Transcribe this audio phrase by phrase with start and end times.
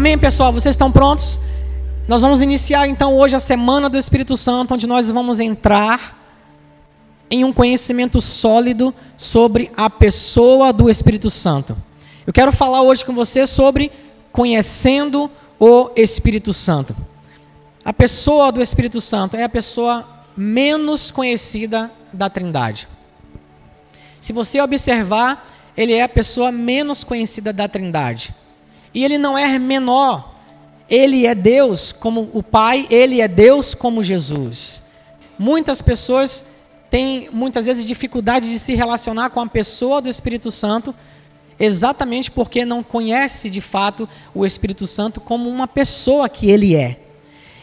[0.00, 0.50] Amém, pessoal?
[0.50, 1.38] Vocês estão prontos?
[2.08, 6.18] Nós vamos iniciar então hoje a semana do Espírito Santo, onde nós vamos entrar
[7.30, 11.76] em um conhecimento sólido sobre a pessoa do Espírito Santo.
[12.26, 13.92] Eu quero falar hoje com você sobre
[14.32, 16.96] conhecendo o Espírito Santo.
[17.84, 22.88] A pessoa do Espírito Santo é a pessoa menos conhecida da Trindade.
[24.18, 28.34] Se você observar, ele é a pessoa menos conhecida da Trindade.
[28.92, 30.34] E ele não é menor.
[30.88, 34.82] Ele é Deus como o Pai, ele é Deus como Jesus.
[35.38, 36.44] Muitas pessoas
[36.90, 40.92] têm muitas vezes dificuldade de se relacionar com a pessoa do Espírito Santo,
[41.58, 46.98] exatamente porque não conhece de fato o Espírito Santo como uma pessoa que ele é.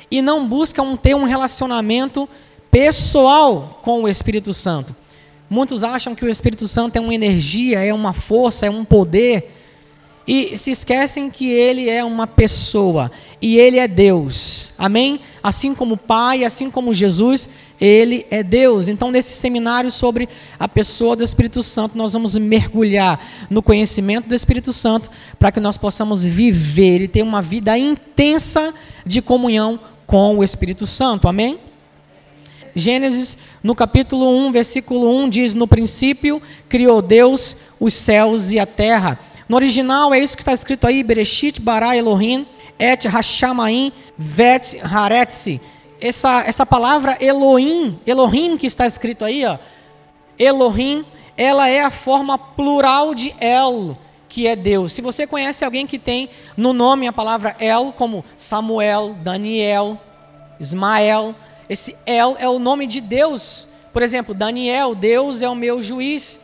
[0.09, 2.29] E não buscam ter um relacionamento
[2.71, 4.95] pessoal com o Espírito Santo.
[5.49, 9.56] Muitos acham que o Espírito Santo é uma energia, é uma força, é um poder,
[10.27, 13.09] e se esquecem que ele é uma pessoa
[13.41, 14.73] e ele é Deus.
[14.77, 15.21] Amém?
[15.41, 17.47] Assim como o Pai, assim como Jesus,
[17.79, 18.89] ele é Deus.
[18.89, 20.27] Então, nesse seminário sobre
[20.59, 25.61] a pessoa do Espírito Santo, nós vamos mergulhar no conhecimento do Espírito Santo para que
[25.61, 28.73] nós possamos viver e ter uma vida intensa
[29.05, 31.29] de comunhão com o Espírito Santo.
[31.29, 31.57] Amém?
[32.75, 38.65] Gênesis, no capítulo 1, versículo 1, diz: No princípio criou Deus os céus e a
[38.65, 39.19] terra.
[39.49, 42.45] No original é isso que está escrito aí: Bereshit bara Elohim
[42.77, 45.61] et Hashamaim vet haretzi.
[45.99, 49.57] Essa, essa palavra Elohim, Elohim que está escrito aí, ó,
[50.37, 51.03] Elohim,
[51.35, 54.93] ela é a forma plural de El, que é Deus.
[54.93, 59.99] Se você conhece alguém que tem no nome a palavra El, como Samuel, Daniel,
[60.59, 61.33] Ismael,
[61.69, 63.67] esse El é o nome de Deus.
[63.91, 66.39] Por exemplo, Daniel, Deus é o meu juiz.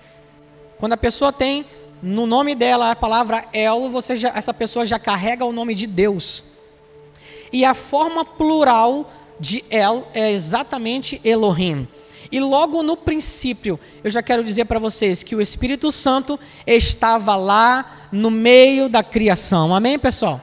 [0.79, 1.66] Quando a pessoa tem
[2.03, 5.88] no nome dela a palavra El, você já, essa pessoa já carrega o nome de
[5.88, 6.44] Deus.
[7.52, 9.09] E a forma plural
[9.40, 11.88] de El é exatamente Elohim.
[12.30, 16.38] E logo no princípio, eu já quero dizer para vocês que o Espírito Santo
[16.68, 19.74] estava lá no meio da criação.
[19.74, 20.41] Amém, pessoal?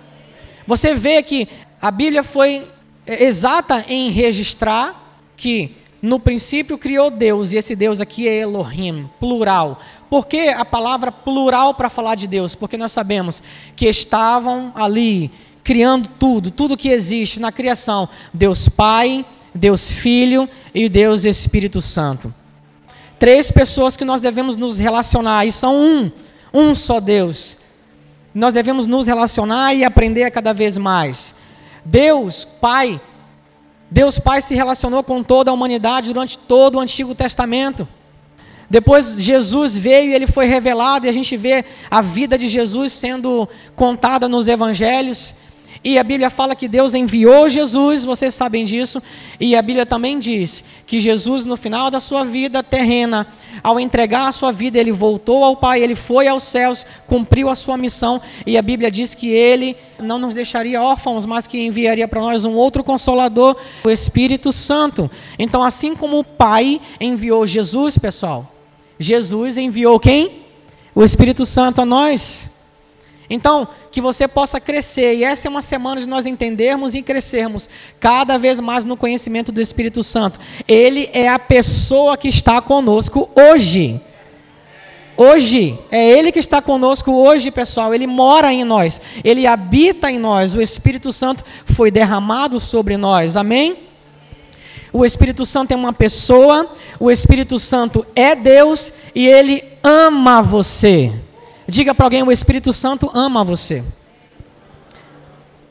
[0.66, 1.46] Você vê que
[1.82, 2.66] a Bíblia foi
[3.06, 9.80] exata em registrar que no princípio criou Deus, e esse Deus aqui é Elohim, plural.
[10.10, 12.56] Por que a palavra plural para falar de Deus?
[12.56, 13.40] Porque nós sabemos
[13.76, 15.30] que estavam ali
[15.62, 22.34] criando tudo, tudo que existe na criação: Deus Pai, Deus Filho e Deus Espírito Santo.
[23.20, 26.10] Três pessoas que nós devemos nos relacionar, e são um,
[26.52, 27.58] um só Deus.
[28.34, 31.36] Nós devemos nos relacionar e aprender cada vez mais.
[31.84, 33.00] Deus Pai,
[33.88, 37.86] Deus Pai se relacionou com toda a humanidade durante todo o Antigo Testamento.
[38.70, 42.92] Depois Jesus veio e ele foi revelado, e a gente vê a vida de Jesus
[42.92, 45.34] sendo contada nos evangelhos.
[45.82, 49.02] E a Bíblia fala que Deus enviou Jesus, vocês sabem disso,
[49.40, 53.26] e a Bíblia também diz que Jesus, no final da sua vida terrena,
[53.62, 57.54] ao entregar a sua vida, ele voltou ao Pai, ele foi aos céus, cumpriu a
[57.54, 62.06] sua missão, e a Bíblia diz que ele não nos deixaria órfãos, mas que enviaria
[62.06, 65.10] para nós um outro consolador, o Espírito Santo.
[65.38, 68.59] Então, assim como o Pai enviou Jesus, pessoal,
[69.02, 70.44] Jesus enviou quem?
[70.94, 72.50] O Espírito Santo a nós.
[73.30, 77.66] Então, que você possa crescer, e essa é uma semana de nós entendermos e crescermos
[77.98, 80.38] cada vez mais no conhecimento do Espírito Santo.
[80.68, 83.98] Ele é a pessoa que está conosco hoje.
[85.16, 87.94] Hoje, é Ele que está conosco hoje, pessoal.
[87.94, 90.54] Ele mora em nós, Ele habita em nós.
[90.54, 93.34] O Espírito Santo foi derramado sobre nós.
[93.34, 93.89] Amém?
[94.92, 96.68] O Espírito Santo é uma pessoa,
[96.98, 101.12] o Espírito Santo é Deus e ele ama você.
[101.68, 103.84] Diga para alguém: o Espírito Santo ama você.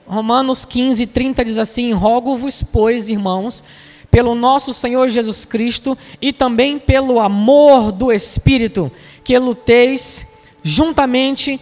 [0.07, 3.63] Romanos 15, 30 diz assim: Rogo-vos, pois, irmãos,
[4.09, 8.89] pelo nosso Senhor Jesus Cristo e também pelo amor do Espírito,
[9.23, 10.27] que luteis
[10.63, 11.59] juntamente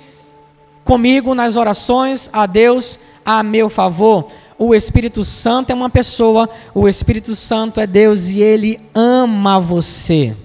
[0.84, 4.28] comigo nas orações a Deus a meu favor
[4.58, 10.36] o Espírito Santo é uma pessoa, o Espírito Santo é Deus e ele ama você.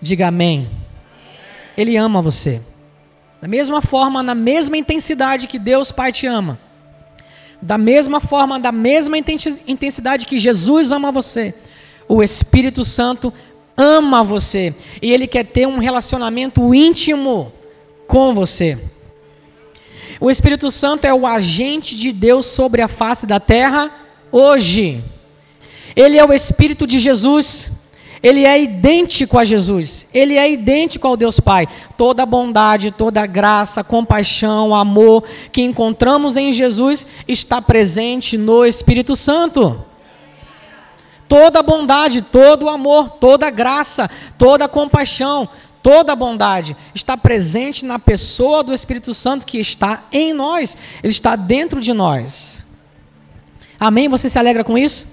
[0.00, 0.70] Diga amém.
[1.76, 2.60] Ele ama você.
[3.40, 6.58] Da mesma forma, na mesma intensidade que Deus Pai te ama.
[7.60, 11.54] Da mesma forma, da mesma intensidade que Jesus ama você.
[12.08, 13.32] O Espírito Santo
[13.76, 14.74] ama você.
[15.00, 17.52] E ele quer ter um relacionamento íntimo
[18.06, 18.78] com você.
[20.22, 23.90] O Espírito Santo é o agente de Deus sobre a face da terra
[24.30, 25.02] hoje.
[25.96, 27.72] Ele é o Espírito de Jesus.
[28.22, 30.06] Ele é idêntico a Jesus.
[30.14, 31.66] Ele é idêntico ao Deus Pai.
[31.96, 39.84] Toda bondade, toda graça, compaixão, amor que encontramos em Jesus está presente no Espírito Santo.
[41.26, 44.08] Toda bondade, todo amor, toda graça,
[44.38, 45.48] toda compaixão,
[45.82, 50.76] toda bondade está presente na pessoa do Espírito Santo que está em nós.
[51.02, 52.60] Ele está dentro de nós.
[53.78, 54.08] Amém?
[54.08, 55.08] Você se alegra com isso?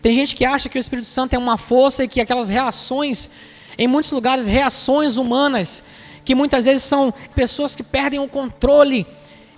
[0.00, 3.28] Tem gente que acha que o Espírito Santo é uma força e que aquelas reações,
[3.76, 5.84] em muitos lugares, reações humanas,
[6.24, 9.06] que muitas vezes são pessoas que perdem o controle,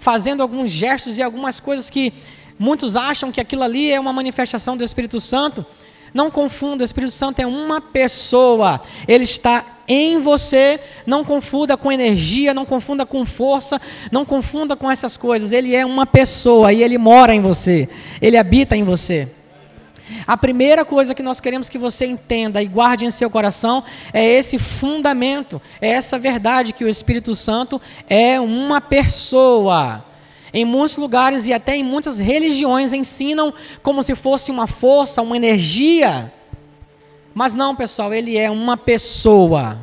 [0.01, 2.13] fazendo alguns gestos e algumas coisas que
[2.59, 5.65] muitos acham que aquilo ali é uma manifestação do Espírito Santo.
[6.13, 10.81] Não confunda, o Espírito Santo é uma pessoa, ele está em você.
[11.07, 13.81] Não confunda com energia, não confunda com força,
[14.11, 15.53] não confunda com essas coisas.
[15.53, 17.89] Ele é uma pessoa e ele mora em você,
[18.21, 19.29] ele habita em você.
[20.27, 23.83] A primeira coisa que nós queremos que você entenda e guarde em seu coração
[24.13, 30.05] é esse fundamento, é essa verdade que o Espírito Santo é uma pessoa.
[30.53, 33.53] Em muitos lugares e até em muitas religiões ensinam
[33.83, 36.33] como se fosse uma força, uma energia.
[37.35, 39.79] Mas não, pessoal, ele é uma pessoa.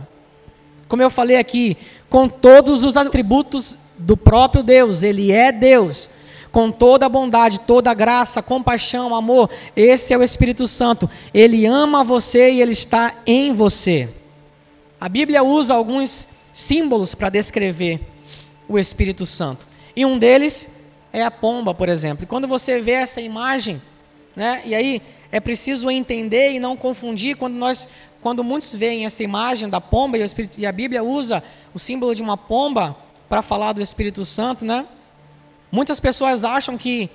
[0.88, 1.75] Como eu falei aqui,
[2.10, 6.10] com todos os atributos do próprio Deus, ele é Deus
[6.51, 9.50] com toda a bondade, toda a graça, compaixão, amor.
[9.75, 11.10] Esse é o Espírito Santo.
[11.33, 14.10] Ele ama você e ele está em você.
[15.00, 18.01] A Bíblia usa alguns símbolos para descrever
[18.68, 19.69] o Espírito Santo.
[20.00, 20.69] E um deles
[21.12, 22.24] é a pomba, por exemplo.
[22.24, 23.81] E quando você vê essa imagem,
[24.34, 27.86] né, e aí é preciso entender e não confundir quando nós
[28.22, 31.44] quando muitos veem essa imagem da pomba e, Espírito, e a Bíblia usa
[31.74, 32.96] o símbolo de uma pomba
[33.28, 34.86] para falar do Espírito Santo, né?
[35.69, 37.10] Muitas pessoas acham que,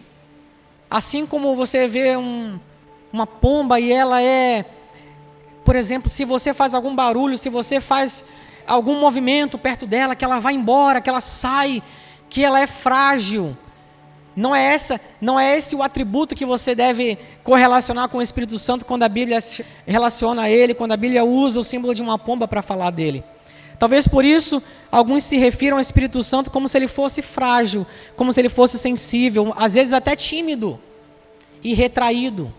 [0.91, 2.61] assim como você vê um,
[3.11, 4.67] uma pomba e ela é,
[5.65, 8.27] por exemplo, se você faz algum barulho, se você faz
[8.67, 11.83] algum movimento perto dela, que ela vai embora, que ela sai,
[12.35, 13.57] que ela é frágil.
[14.35, 18.59] Não é essa, não é esse o atributo que você deve correlacionar com o Espírito
[18.59, 19.39] Santo quando a Bíblia
[19.87, 23.23] relaciona ele, quando a Bíblia usa o símbolo de uma pomba para falar dele.
[23.79, 24.61] Talvez por isso
[24.91, 27.87] alguns se refiram ao Espírito Santo como se ele fosse frágil,
[28.17, 30.81] como se ele fosse sensível, às vezes até tímido
[31.63, 32.53] e retraído,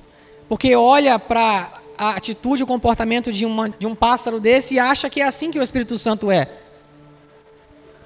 [0.48, 5.10] porque olha para a atitude o comportamento de, uma, de um pássaro desse e acha
[5.10, 6.48] que é assim que o Espírito Santo é.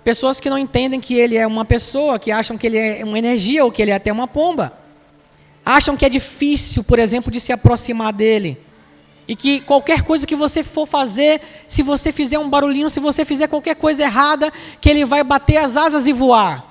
[0.04, 3.20] Pessoas que não entendem que ele é uma pessoa, que acham que ele é uma
[3.20, 4.74] energia ou que ele é até uma pomba.
[5.66, 8.58] Acham que é difícil, por exemplo, de se aproximar dele
[9.30, 13.24] e que qualquer coisa que você for fazer, se você fizer um barulhinho, se você
[13.24, 14.52] fizer qualquer coisa errada,
[14.82, 16.66] que ele vai bater as asas e voar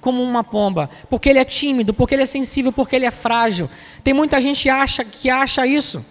[0.00, 3.70] como uma pomba, porque ele é tímido, porque ele é sensível, porque ele é frágil.
[4.02, 6.04] Tem muita gente acha que acha isso.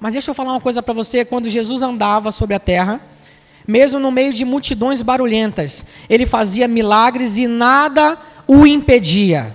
[0.00, 3.00] Mas deixa eu falar uma coisa para você, quando Jesus andava sobre a terra,
[3.68, 8.16] mesmo no meio de multidões barulhentas, ele fazia milagres e nada
[8.46, 9.54] o impedia.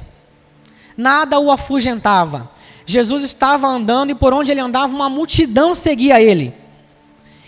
[0.96, 2.52] Nada o afugentava.
[2.86, 6.54] Jesus estava andando e por onde ele andava, uma multidão seguia ele.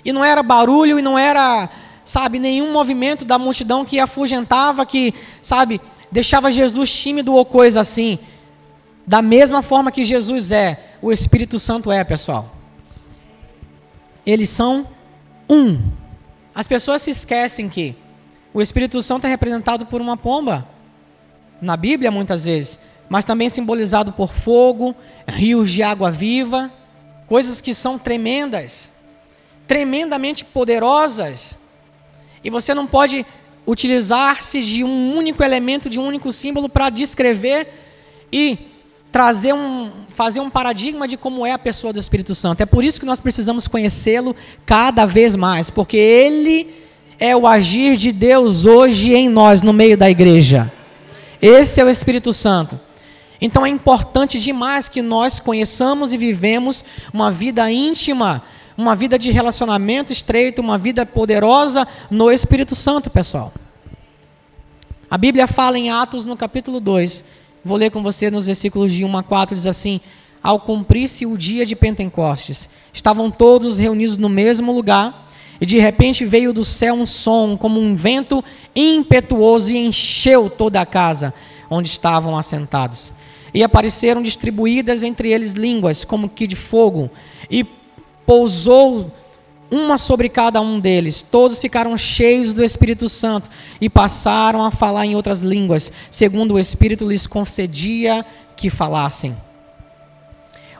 [0.04, 1.70] E não era barulho e não era,
[2.04, 5.80] sabe, nenhum movimento da multidão que afugentava, que, sabe,
[6.12, 8.18] deixava Jesus tímido ou coisa assim.
[9.06, 12.56] Da mesma forma que Jesus é, o Espírito Santo é, pessoal.
[14.26, 14.88] Eles são
[15.48, 16.05] um.
[16.56, 17.95] As pessoas se esquecem que
[18.54, 20.66] o Espírito Santo é representado por uma pomba.
[21.62, 24.95] Na Bíblia, muitas vezes mas também simbolizado por fogo,
[25.28, 26.71] rios de água viva,
[27.28, 28.94] coisas que são tremendas,
[29.68, 31.57] tremendamente poderosas.
[32.44, 33.26] E você não pode
[33.66, 37.68] utilizar-se de um único elemento, de um único símbolo para descrever
[38.31, 38.59] e
[39.12, 42.62] trazer um, fazer um paradigma de como é a pessoa do Espírito Santo.
[42.62, 44.34] É por isso que nós precisamos conhecê-lo
[44.66, 46.74] cada vez mais, porque ele
[47.19, 50.72] é o agir de Deus hoje em nós, no meio da igreja.
[51.42, 52.80] Esse é o Espírito Santo.
[53.42, 58.42] Então é importante demais que nós conheçamos e vivemos uma vida íntima,
[58.78, 63.54] uma vida de relacionamento estreito, uma vida poderosa no Espírito Santo, pessoal.
[65.12, 67.26] A Bíblia fala em Atos no capítulo 2,
[67.66, 70.00] vou ler com você nos versículos de 1 a 4, diz assim:
[70.42, 75.28] Ao cumprir-se o dia de Pentecostes, estavam todos reunidos no mesmo lugar,
[75.60, 78.44] e de repente veio do céu um som, como um vento
[78.76, 81.34] impetuoso, e encheu toda a casa
[81.68, 83.14] onde estavam assentados.
[83.52, 87.10] E apareceram distribuídas entre eles línguas, como que de fogo,
[87.50, 87.66] e
[88.26, 89.12] pousou
[89.69, 91.22] uma sobre cada um deles.
[91.22, 96.60] Todos ficaram cheios do Espírito Santo e passaram a falar em outras línguas, segundo o
[96.60, 99.36] Espírito lhes concedia que falassem.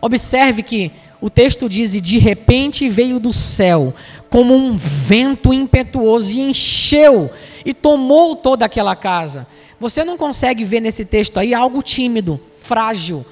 [0.02, 3.94] Observe que o texto diz: e de repente veio do céu,
[4.30, 7.32] como um vento impetuoso, e encheu
[7.66, 9.48] e tomou toda aquela casa.
[9.80, 13.26] Você não consegue ver nesse texto aí algo tímido, frágil.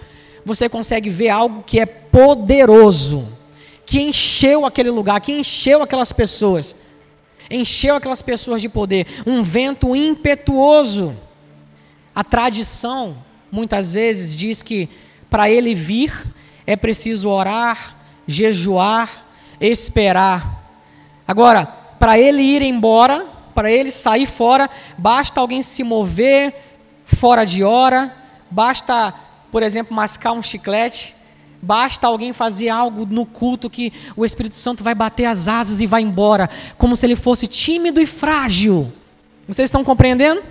[0.45, 3.27] Você consegue ver algo que é poderoso,
[3.93, 6.75] que encheu aquele lugar, que encheu aquelas pessoas.
[7.47, 9.05] Encheu aquelas pessoas de poder.
[9.23, 11.15] Um vento impetuoso.
[12.15, 13.15] A tradição,
[13.51, 14.89] muitas vezes, diz que
[15.29, 16.11] para ele vir
[16.65, 17.95] é preciso orar,
[18.25, 19.27] jejuar,
[19.61, 20.73] esperar.
[21.27, 21.63] Agora,
[21.99, 26.51] para ele ir embora, para ele sair fora, basta alguém se mover
[27.05, 28.11] fora de hora,
[28.49, 29.13] basta,
[29.51, 31.13] por exemplo, mascar um chiclete,
[31.63, 35.87] basta alguém fazer algo no culto que o Espírito Santo vai bater as asas e
[35.87, 38.91] vai embora, como se ele fosse tímido e frágil.
[39.47, 40.43] Vocês estão compreendendo?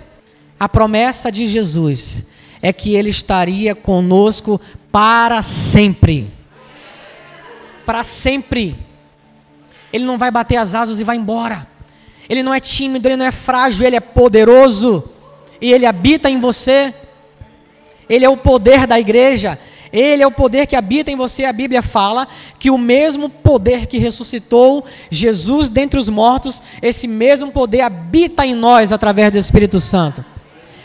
[0.59, 2.27] A promessa de Jesus
[2.63, 4.59] é que ele estaria conosco
[4.91, 6.31] para sempre.
[7.85, 8.75] Para sempre.
[9.91, 11.67] Ele não vai bater as asas e vai embora.
[12.27, 15.07] Ele não é tímido, ele não é frágil, ele é poderoso.
[15.61, 16.91] E ele habita em você.
[18.09, 19.59] Ele é o poder da igreja.
[19.93, 21.45] Ele é o poder que habita em você.
[21.45, 27.51] A Bíblia fala que o mesmo poder que ressuscitou Jesus dentre os mortos, esse mesmo
[27.51, 30.25] poder habita em nós através do Espírito Santo.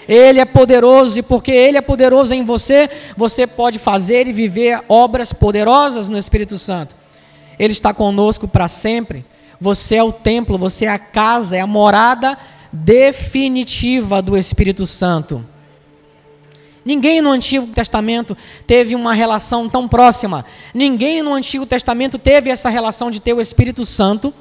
[0.07, 4.83] Ele é poderoso e porque Ele é poderoso em você, você pode fazer e viver
[4.89, 6.95] obras poderosas no Espírito Santo.
[7.59, 9.25] Ele está conosco para sempre.
[9.61, 12.39] Você é o templo, você é a casa, é a morada
[12.73, 15.45] definitiva do Espírito Santo.
[16.85, 20.45] Ninguém no Antigo Testamento teve uma relação tão próxima.
[20.73, 24.33] Ninguém no Antigo Testamento teve essa relação de ter o Espírito Santo,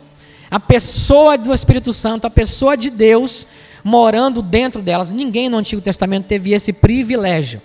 [0.50, 3.48] a pessoa do Espírito Santo, a pessoa de Deus
[3.84, 5.12] morando dentro delas.
[5.12, 7.62] Ninguém no Antigo Testamento teve esse privilégio.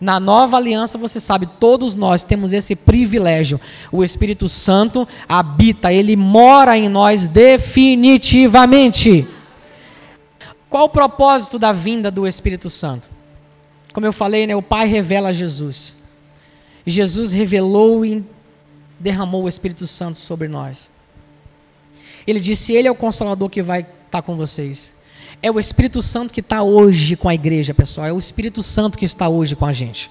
[0.00, 3.60] Na nova aliança, você sabe, todos nós temos esse privilégio.
[3.90, 9.26] O Espírito Santo habita, ele mora em nós definitivamente.
[10.70, 13.17] Qual o propósito da vinda do Espírito Santo?
[13.98, 15.96] Como eu falei, né, o Pai revela Jesus.
[16.86, 18.24] Jesus revelou e
[18.96, 20.88] derramou o Espírito Santo sobre nós.
[22.24, 24.94] Ele disse: Ele é o consolador que vai estar com vocês.
[25.42, 28.06] É o Espírito Santo que está hoje com a igreja, pessoal.
[28.06, 30.08] É o Espírito Santo que está hoje com a gente.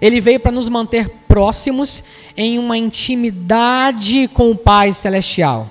[0.00, 2.04] Ele veio para nos manter próximos
[2.34, 5.68] em uma intimidade com o Pai Celestial.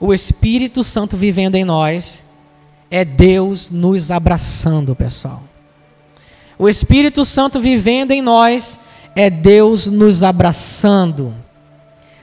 [0.00, 2.24] O Espírito Santo vivendo em nós
[2.90, 5.53] é Deus nos abraçando, pessoal.
[6.58, 8.78] O Espírito Santo vivendo em nós
[9.14, 11.34] é Deus nos abraçando.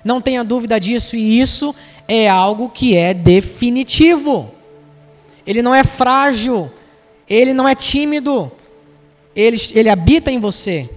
[0.03, 1.75] Não tenha dúvida disso, e isso
[2.07, 4.51] é algo que é definitivo
[5.45, 6.71] ele não é frágil,
[7.27, 8.51] ele não é tímido,
[9.35, 10.89] ele, ele habita em você,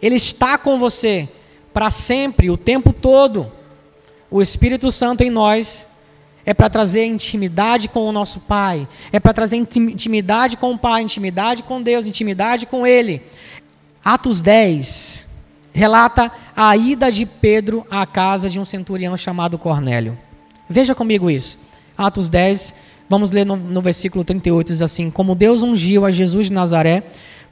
[0.00, 1.28] ele está com você
[1.72, 3.50] para sempre, o tempo todo.
[4.30, 5.86] O Espírito Santo em nós
[6.44, 11.02] é para trazer intimidade com o nosso Pai, é para trazer intimidade com o Pai,
[11.02, 13.22] intimidade com Deus, intimidade com Ele.
[14.04, 15.26] Atos 10
[15.72, 20.16] relata a ida de Pedro à casa de um centurião chamado Cornélio.
[20.68, 21.58] Veja comigo isso.
[21.96, 22.74] Atos 10,
[23.08, 27.02] Vamos ler no, no versículo 38, diz assim: Como Deus ungiu a Jesus de Nazaré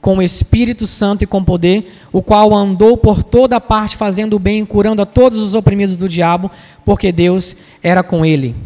[0.01, 4.39] com o Espírito Santo e com poder, o qual andou por toda parte fazendo o
[4.39, 6.51] bem curando a todos os oprimidos do diabo,
[6.85, 8.57] porque Deus era com ele.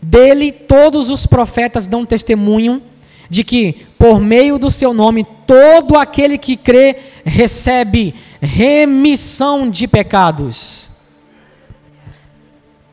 [0.00, 2.82] Dele todos os profetas dão testemunho
[3.28, 10.90] de que, por meio do seu nome, todo aquele que crê recebe remissão de pecados.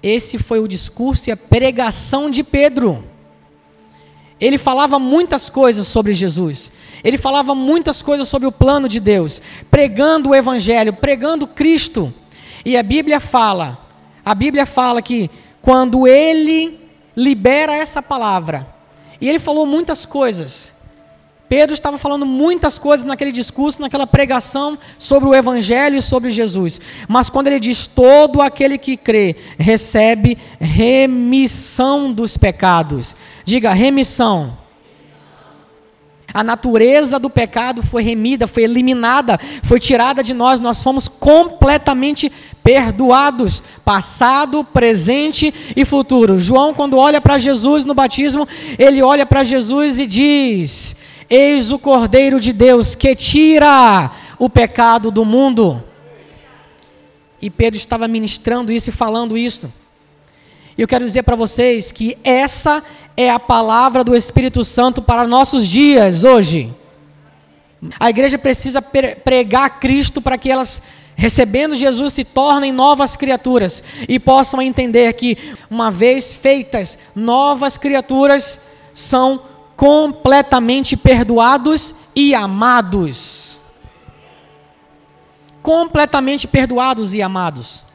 [0.02, 3.04] Esse foi o discurso e a pregação de Pedro.
[4.40, 6.72] Ele falava muitas coisas sobre Jesus.
[7.04, 12.14] Ele falava muitas coisas sobre o plano de Deus, pregando o evangelho, pregando Cristo.
[12.66, 13.80] E a Bíblia fala,
[14.24, 15.30] a Bíblia fala que
[15.62, 16.85] quando ele
[17.16, 18.68] libera essa palavra,
[19.20, 20.76] e ele falou muitas coisas,
[21.48, 26.82] Pedro estava falando muitas coisas naquele discurso, naquela pregação sobre o Evangelho e sobre Jesus.
[27.08, 33.16] Mas quando ele diz: todo aquele que crê recebe remissão dos pecados.
[33.46, 34.58] Diga, remissão.
[36.34, 42.30] A natureza do pecado foi remida, foi eliminada, foi tirada de nós, nós fomos completamente
[42.66, 46.40] perdoados, passado, presente e futuro.
[46.40, 48.48] João, quando olha para Jesus no batismo,
[48.80, 50.96] ele olha para Jesus e diz:
[51.30, 55.84] Eis o Cordeiro de Deus que tira o pecado do mundo.
[57.40, 59.72] E Pedro estava ministrando isso e falando isso.
[60.76, 62.84] E eu quero dizer para vocês que essa
[63.16, 66.74] é a palavra do Espírito Santo para nossos dias hoje.
[68.00, 70.82] A igreja precisa pregar Cristo para que elas
[71.16, 78.60] recebendo Jesus, se tornem novas criaturas e possam entender que, uma vez feitas novas criaturas,
[78.94, 79.42] são
[79.76, 83.58] completamente perdoados e amados.
[85.62, 87.86] Completamente perdoados e amados.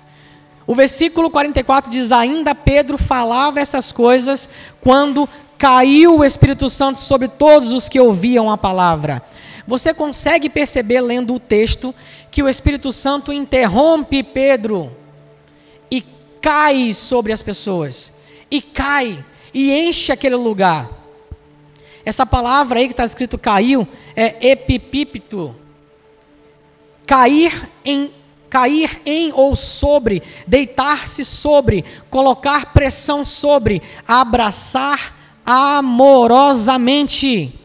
[0.67, 4.49] O versículo 44 diz: Ainda Pedro falava essas coisas
[4.81, 9.23] quando caiu o Espírito Santo sobre todos os que ouviam a palavra.
[9.67, 11.95] Você consegue perceber, lendo o texto,
[12.31, 14.97] que o Espírito Santo interrompe Pedro
[15.91, 16.05] e
[16.41, 18.13] cai sobre as pessoas,
[18.51, 20.89] e cai e enche aquele lugar.
[22.05, 25.57] Essa palavra aí que está escrito caiu é epipípito.
[27.07, 28.15] Cair em
[28.49, 37.60] cair em ou sobre, deitar-se sobre, colocar pressão sobre, abraçar amorosamente.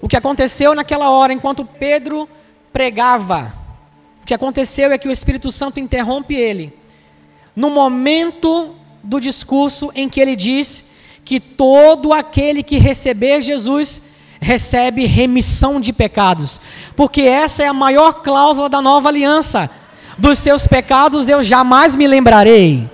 [0.00, 2.28] O que aconteceu naquela hora, enquanto Pedro
[2.72, 3.52] pregava,
[4.22, 6.72] o que aconteceu é que o Espírito Santo interrompe ele.
[7.54, 10.90] No momento do discurso em que ele diz
[11.24, 14.02] que todo aquele que receber Jesus
[14.40, 16.60] recebe remissão de pecados,
[16.94, 19.68] porque essa é a maior cláusula da nova aliança.
[20.16, 22.88] Dos seus pecados eu jamais me lembrarei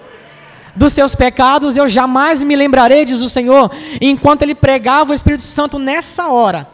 [0.76, 3.70] dos seus pecados eu jamais me lembrarei, diz o Senhor.
[4.00, 6.68] E enquanto ele pregava o Espírito Santo nessa hora,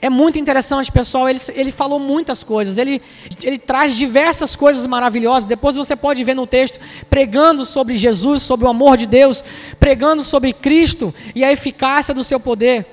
[0.00, 1.28] é muito interessante, pessoal.
[1.28, 3.00] Ele, ele falou muitas coisas, ele,
[3.42, 5.44] ele traz diversas coisas maravilhosas.
[5.44, 9.42] Depois você pode ver no texto, pregando sobre Jesus, sobre o amor de Deus,
[9.80, 12.86] pregando sobre Cristo e a eficácia do seu poder.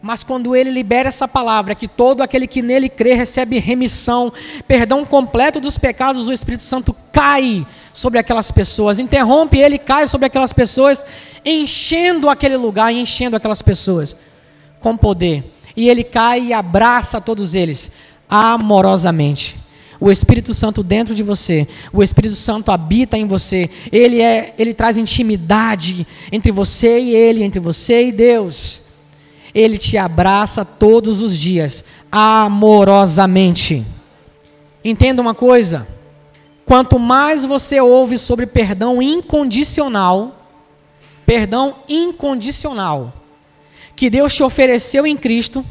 [0.00, 4.32] Mas quando ele libera essa palavra, que todo aquele que nele crê recebe remissão,
[4.66, 10.26] perdão completo dos pecados, o Espírito Santo cai sobre aquelas pessoas, interrompe ele, cai sobre
[10.26, 11.04] aquelas pessoas,
[11.44, 14.16] enchendo aquele lugar, enchendo aquelas pessoas
[14.78, 15.57] com poder.
[15.78, 17.92] E ele cai e abraça todos eles
[18.28, 19.56] amorosamente.
[20.00, 23.70] O Espírito Santo dentro de você, o Espírito Santo habita em você.
[23.92, 28.82] Ele é, ele traz intimidade entre você e ele, entre você e Deus.
[29.54, 33.84] Ele te abraça todos os dias amorosamente.
[34.84, 35.86] Entenda uma coisa,
[36.68, 40.44] Quanto mais você ouve sobre perdão incondicional,
[41.24, 43.17] perdão incondicional,
[43.98, 45.66] que Deus te ofereceu em Cristo,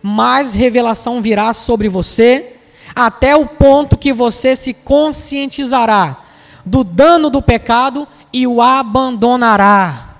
[0.00, 2.52] mais revelação virá sobre você,
[2.94, 6.16] até o ponto que você se conscientizará
[6.64, 10.14] do dano do pecado e o abandonará.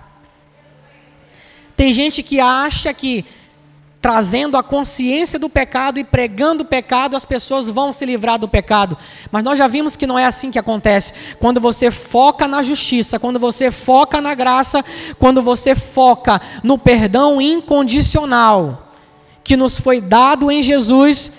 [1.77, 3.25] Tem gente que acha que
[4.03, 8.49] trazendo a consciência do pecado e pregando o pecado, as pessoas vão se livrar do
[8.49, 8.99] pecado.
[9.31, 11.15] Mas nós já vimos que não é assim que acontece.
[11.39, 14.85] Quando você foca na justiça, quando você foca na graça,
[15.21, 18.89] quando você foca no perdão incondicional
[19.45, 21.33] que nos foi dado em Jesus,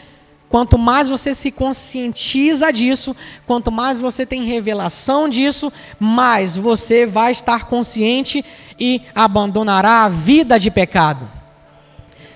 [0.47, 3.13] quanto mais você se conscientiza disso,
[3.45, 8.43] quanto mais você tem revelação disso, mais você vai estar consciente
[8.79, 11.42] e abandonará a vida de pecado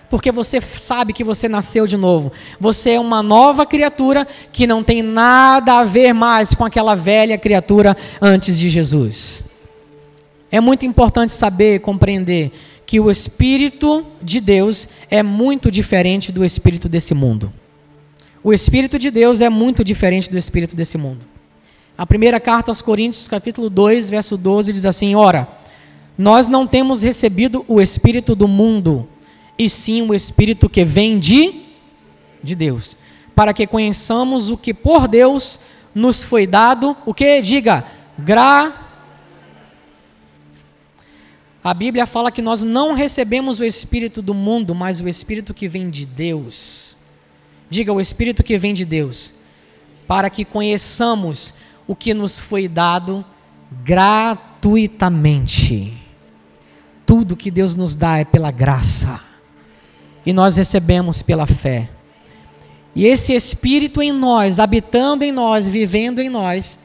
[0.10, 2.32] porque você sabe que você nasceu de novo.
[2.60, 7.38] Você é uma nova criatura que não tem nada a ver mais com aquela velha
[7.38, 9.44] criatura antes de Jesus.
[10.50, 12.52] É muito importante saber, compreender
[12.86, 17.52] que o Espírito de Deus é muito diferente do Espírito desse mundo.
[18.42, 21.26] O Espírito de Deus é muito diferente do Espírito desse mundo.
[21.98, 25.50] A primeira carta aos Coríntios, capítulo 2, verso 12, diz assim: Ora,
[26.18, 29.06] nós não temos recebido o Espírito do mundo
[29.58, 31.64] e sim o Espírito que vem de,
[32.44, 32.96] de Deus,
[33.36, 35.62] para que conheçamos o que por Deus
[35.96, 37.42] nos foi dado, o que?
[37.42, 37.86] Diga,
[38.20, 38.84] gra.
[41.64, 45.68] A Bíblia fala que nós não recebemos o Espírito do mundo, mas o Espírito que
[45.68, 46.96] vem de Deus.
[47.70, 49.34] Diga, o Espírito que vem de Deus,
[50.08, 53.26] para que conheçamos o que nos foi dado
[53.84, 55.94] gratuitamente.
[57.06, 59.27] Tudo que Deus nos dá é pela graça
[60.28, 61.88] e nós recebemos pela fé.
[62.94, 66.80] E esse Espírito em nós, habitando em nós, vivendo em nós,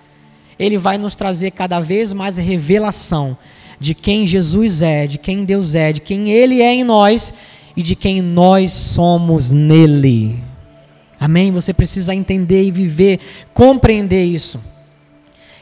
[0.56, 3.36] ele vai nos trazer cada vez mais revelação
[3.80, 7.34] de quem Jesus é, de quem Deus é, de quem Ele é em nós
[7.76, 10.40] e de quem nós somos nele.
[11.18, 11.50] Amém?
[11.50, 13.18] Você precisa entender e viver,
[13.52, 14.62] compreender isso.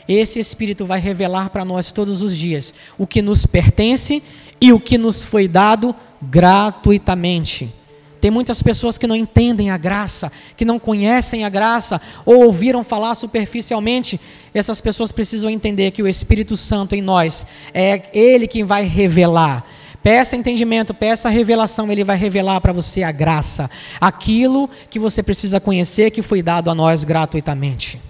[0.07, 4.23] Esse Espírito vai revelar para nós todos os dias o que nos pertence
[4.61, 7.73] e o que nos foi dado gratuitamente.
[8.21, 12.85] Tem muitas pessoas que não entendem a graça, que não conhecem a graça, ou ouviram
[12.85, 14.21] falar superficialmente.
[14.53, 19.65] Essas pessoas precisam entender que o Espírito Santo em nós é Ele quem vai revelar.
[20.03, 23.71] Peça entendimento, peça revelação, ele vai revelar para você a graça,
[24.01, 28.01] aquilo que você precisa conhecer que foi dado a nós gratuitamente.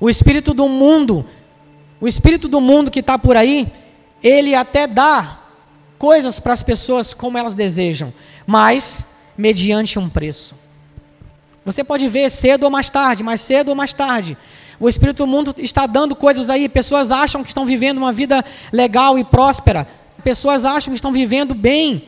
[0.00, 1.24] O espírito do mundo,
[2.00, 3.70] o espírito do mundo que está por aí,
[4.26, 5.38] ele até dá
[5.96, 8.12] coisas para as pessoas como elas desejam,
[8.44, 9.00] mas
[9.38, 10.56] mediante um preço.
[11.64, 14.36] Você pode ver cedo ou mais tarde, mais cedo ou mais tarde.
[14.80, 18.44] O espírito do mundo está dando coisas aí, pessoas acham que estão vivendo uma vida
[18.72, 19.86] legal e próspera,
[20.24, 22.04] pessoas acham que estão vivendo bem,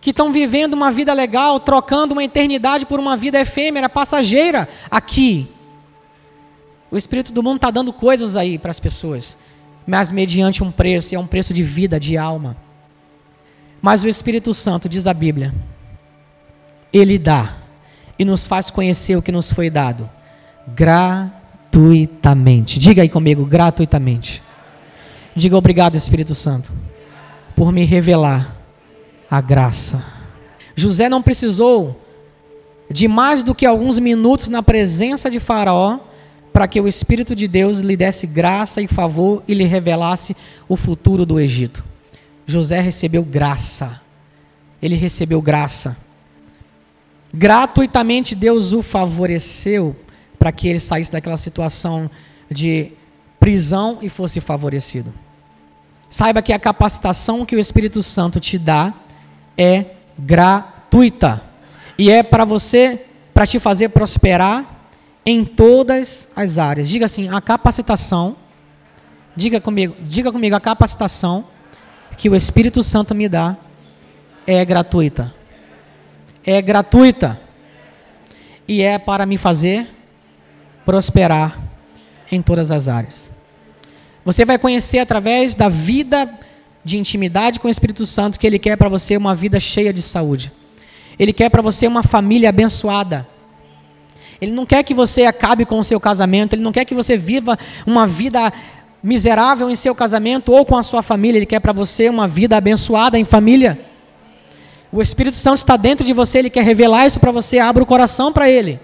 [0.00, 5.48] que estão vivendo uma vida legal, trocando uma eternidade por uma vida efêmera, passageira aqui.
[6.90, 9.36] O espírito do mundo está dando coisas aí para as pessoas,
[9.86, 12.56] mas mediante um preço, e é um preço de vida, de alma.
[13.80, 15.54] Mas o Espírito Santo, diz a Bíblia,
[16.92, 17.54] ele dá
[18.18, 20.10] e nos faz conhecer o que nos foi dado
[20.68, 22.78] gratuitamente.
[22.78, 24.42] Diga aí comigo, gratuitamente.
[25.34, 26.72] Diga obrigado, Espírito Santo
[27.56, 28.54] por me revelar
[29.30, 30.04] a graça.
[30.76, 31.98] José não precisou
[32.90, 35.98] de mais do que alguns minutos na presença de Faraó
[36.56, 40.34] para que o Espírito de Deus lhe desse graça e favor e lhe revelasse
[40.66, 41.84] o futuro do Egito.
[42.46, 44.00] José recebeu graça.
[44.80, 45.98] Ele recebeu graça.
[47.30, 49.94] Gratuitamente Deus o favoreceu
[50.38, 52.10] para que ele saísse daquela situação
[52.50, 52.90] de
[53.38, 55.12] prisão e fosse favorecido.
[56.08, 58.94] Saiba que a capacitação que o Espírito Santo te dá
[59.58, 61.42] é gratuita
[61.98, 64.75] e é para você, para te fazer prosperar
[65.26, 66.88] em todas as áreas.
[66.88, 68.36] Diga assim, a capacitação,
[69.34, 71.44] diga comigo, diga comigo, a capacitação
[72.16, 73.56] que o Espírito Santo me dá
[74.46, 75.34] é gratuita.
[76.44, 77.38] É gratuita.
[78.68, 79.88] E é para me fazer
[80.84, 81.60] prosperar
[82.30, 83.32] em todas as áreas.
[84.24, 86.28] Você vai conhecer através da vida
[86.84, 90.02] de intimidade com o Espírito Santo que Ele quer para você uma vida cheia de
[90.02, 90.52] saúde.
[91.18, 93.26] Ele quer para você uma família abençoada.
[94.40, 97.16] Ele não quer que você acabe com o seu casamento, ele não quer que você
[97.16, 98.52] viva uma vida
[99.02, 102.56] miserável em seu casamento ou com a sua família, ele quer para você uma vida
[102.56, 103.78] abençoada em família.
[104.90, 107.86] O Espírito Santo está dentro de você, ele quer revelar isso para você, abra o
[107.86, 108.80] coração para ele.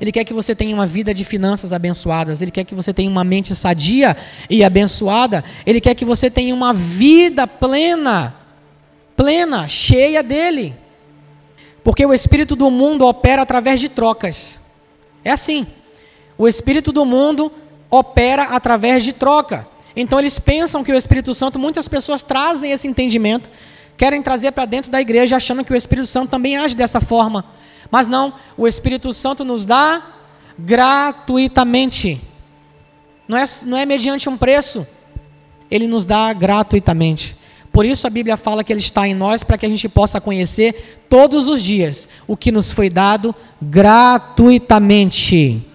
[0.00, 2.42] Ele quer que você tenha uma vida de finanças abençoadas.
[2.42, 4.16] Ele quer que você tenha uma mente sadia
[4.50, 5.44] e abençoada.
[5.64, 8.34] Ele quer que você tenha uma vida plena,
[9.16, 10.74] plena, cheia dele.
[11.84, 14.61] Porque o espírito do mundo opera através de trocas.
[15.24, 15.66] É assim.
[16.36, 17.52] O espírito do mundo
[17.90, 19.68] opera através de troca.
[19.94, 23.50] Então eles pensam que o Espírito Santo, muitas pessoas trazem esse entendimento,
[23.96, 27.44] querem trazer para dentro da igreja achando que o Espírito Santo também age dessa forma.
[27.90, 30.02] Mas não, o Espírito Santo nos dá
[30.58, 32.20] gratuitamente.
[33.28, 34.86] Não é, não é mediante um preço.
[35.70, 37.36] Ele nos dá gratuitamente.
[37.72, 40.20] Por isso a Bíblia fala que Ele está em nós para que a gente possa
[40.20, 45.66] conhecer todos os dias o que nos foi dado gratuitamente.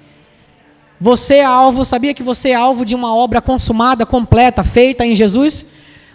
[1.01, 5.15] Você é alvo, sabia que você é alvo de uma obra consumada, completa, feita em
[5.15, 5.65] Jesus?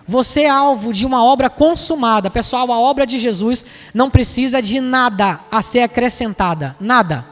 [0.07, 2.31] Você é alvo de uma obra consumada.
[2.31, 3.65] Pessoal, a obra de Jesus
[3.95, 6.77] não precisa de nada a ser acrescentada.
[6.81, 7.25] Nada.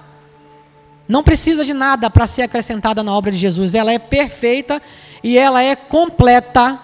[1.08, 3.74] Não precisa de nada para ser acrescentada na obra de Jesus.
[3.74, 4.80] Ela é perfeita
[5.22, 6.78] e ela é completa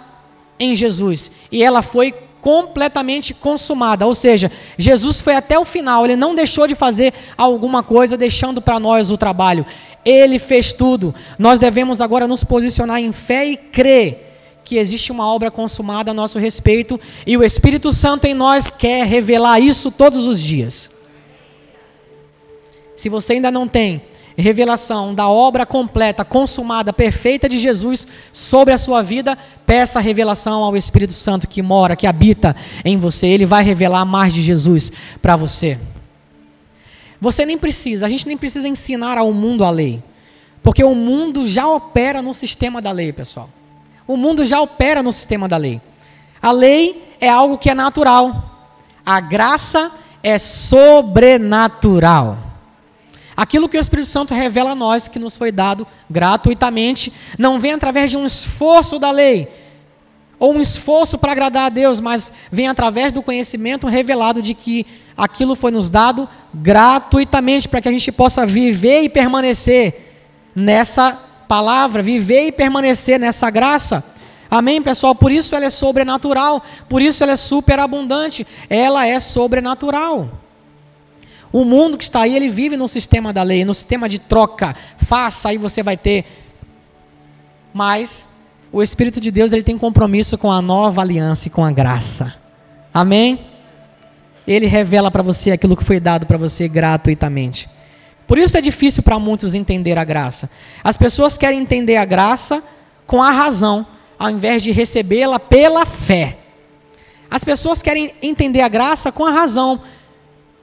[0.58, 1.30] em Jesus.
[1.50, 4.06] E ela foi completamente consumada.
[4.06, 6.04] Ou seja, Jesus foi até o final.
[6.04, 9.66] Ele não deixou de fazer alguma coisa, deixando para nós o trabalho.
[10.04, 11.14] Ele fez tudo.
[11.38, 14.26] Nós devemos agora nos posicionar em fé e crer
[14.64, 19.06] que existe uma obra consumada a nosso respeito e o Espírito Santo em nós quer
[19.06, 20.90] revelar isso todos os dias.
[22.96, 24.02] Se você ainda não tem
[24.42, 30.62] revelação da obra completa, consumada, perfeita de Jesus sobre a sua vida, peça a revelação
[30.62, 33.26] ao Espírito Santo que mora, que habita em você.
[33.26, 35.78] Ele vai revelar mais de Jesus para você.
[37.20, 40.02] Você nem precisa, a gente nem precisa ensinar ao mundo a lei,
[40.62, 43.48] porque o mundo já opera no sistema da lei, pessoal.
[44.06, 45.80] O mundo já opera no sistema da lei.
[46.40, 48.70] A lei é algo que é natural.
[49.04, 49.90] A graça
[50.22, 52.45] é sobrenatural.
[53.36, 57.72] Aquilo que o Espírito Santo revela a nós, que nos foi dado gratuitamente, não vem
[57.72, 59.48] através de um esforço da lei,
[60.38, 64.86] ou um esforço para agradar a Deus, mas vem através do conhecimento revelado de que
[65.16, 70.12] aquilo foi nos dado gratuitamente, para que a gente possa viver e permanecer
[70.54, 71.12] nessa
[71.46, 74.04] palavra, viver e permanecer nessa graça.
[74.50, 75.14] Amém, pessoal?
[75.14, 80.45] Por isso ela é sobrenatural, por isso ela é superabundante, ela é sobrenatural.
[81.52, 84.74] O mundo que está aí, ele vive no sistema da lei, no sistema de troca.
[84.96, 86.24] Faça, aí você vai ter.
[87.72, 88.26] Mas
[88.72, 92.34] o Espírito de Deus ele tem compromisso com a nova aliança e com a graça.
[92.92, 93.46] Amém?
[94.46, 97.68] Ele revela para você aquilo que foi dado para você gratuitamente.
[98.26, 100.50] Por isso é difícil para muitos entender a graça.
[100.82, 102.62] As pessoas querem entender a graça
[103.06, 103.86] com a razão,
[104.18, 106.38] ao invés de recebê-la pela fé.
[107.30, 109.80] As pessoas querem entender a graça com a razão,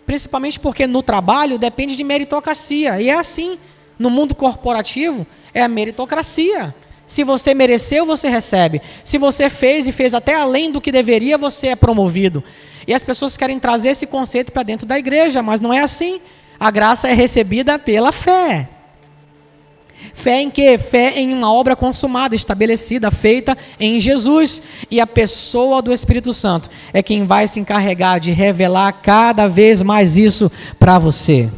[0.06, 3.02] principalmente porque no trabalho depende de meritocracia.
[3.02, 3.58] E é assim,
[3.98, 6.74] no mundo corporativo, é a meritocracia.
[7.06, 8.82] Se você mereceu, você recebe.
[9.04, 12.44] Se você fez e fez até além do que deveria, você é promovido.
[12.88, 16.20] E as pessoas querem trazer esse conceito para dentro da igreja, mas não é assim.
[16.60, 18.70] A graça é recebida pela fé.
[20.14, 20.78] Fé em quê?
[20.78, 24.64] Fé em uma obra consumada, estabelecida, feita em Jesus.
[24.90, 29.82] E a pessoa do Espírito Santo é quem vai se encarregar de revelar cada vez
[29.82, 31.50] mais isso para você.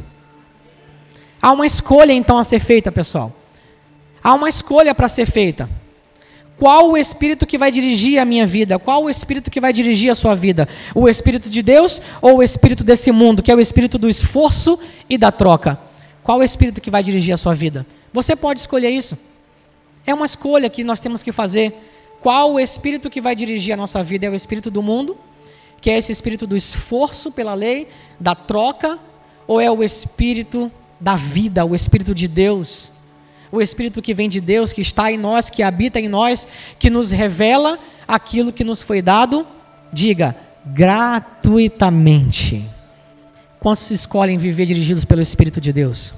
[1.42, 3.32] Há uma escolha então a ser feita, pessoal.
[4.24, 5.70] Há uma escolha para ser feita.
[6.58, 8.80] Qual o espírito que vai dirigir a minha vida?
[8.80, 10.68] Qual o espírito que vai dirigir a sua vida?
[10.94, 14.80] O espírito de Deus ou o espírito desse mundo, que é o espírito do esforço
[15.10, 15.78] e da troca?
[16.26, 17.86] Qual o espírito que vai dirigir a sua vida?
[18.12, 19.16] Você pode escolher isso.
[20.08, 21.72] É uma escolha que nós temos que fazer.
[22.20, 24.26] Qual o espírito que vai dirigir a nossa vida?
[24.26, 25.16] É o espírito do mundo,
[25.80, 27.88] que é esse espírito do esforço pela lei,
[28.20, 28.98] da troca,
[29.46, 32.90] ou é o espírito da vida, o espírito de Deus?
[33.52, 36.46] o Espírito que vem de Deus, que está em nós, que habita em nós,
[36.78, 39.48] que nos revela aquilo que nos foi dado,
[39.94, 40.36] diga,
[40.66, 42.75] gratuitamente.
[43.66, 46.14] Quantos escolhem viver dirigidos pelo Espírito de Deus?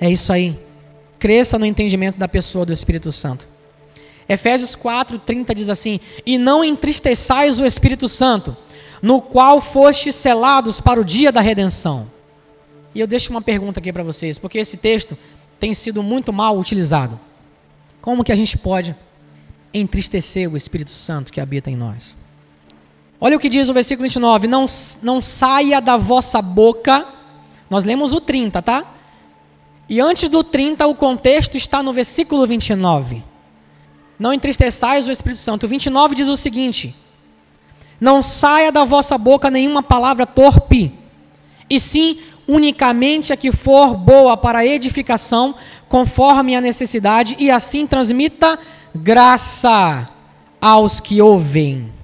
[0.00, 0.58] É isso aí.
[1.18, 3.46] Cresça no entendimento da pessoa do Espírito Santo.
[4.26, 8.56] Efésios 4, 30 diz assim: E não entristeçais o Espírito Santo,
[9.02, 12.10] no qual fostes selados para o dia da redenção.
[12.94, 15.18] E eu deixo uma pergunta aqui para vocês, porque esse texto
[15.60, 17.20] tem sido muito mal utilizado.
[18.00, 18.96] Como que a gente pode
[19.74, 22.16] entristecer o Espírito Santo que habita em nós?
[23.20, 24.46] Olha o que diz o versículo 29.
[24.46, 24.66] Não,
[25.02, 27.06] não saia da vossa boca.
[27.68, 28.84] Nós lemos o 30, tá?
[29.88, 33.24] E antes do 30, o contexto está no versículo 29.
[34.18, 35.64] Não entristeçais o Espírito Santo.
[35.64, 36.94] O 29 diz o seguinte:
[38.00, 40.92] Não saia da vossa boca nenhuma palavra torpe,
[41.68, 45.54] e sim unicamente a que for boa para edificação,
[45.88, 48.58] conforme a necessidade, e assim transmita
[48.94, 50.08] graça
[50.60, 51.97] aos que ouvem.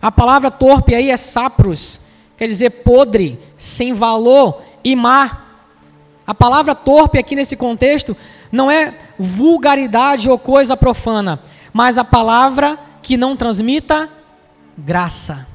[0.00, 2.00] A palavra torpe aí é sapros,
[2.36, 5.46] quer dizer podre, sem valor e má.
[6.26, 8.16] A palavra torpe aqui nesse contexto
[8.50, 14.08] não é vulgaridade ou coisa profana, mas a palavra que não transmita
[14.76, 15.46] graça.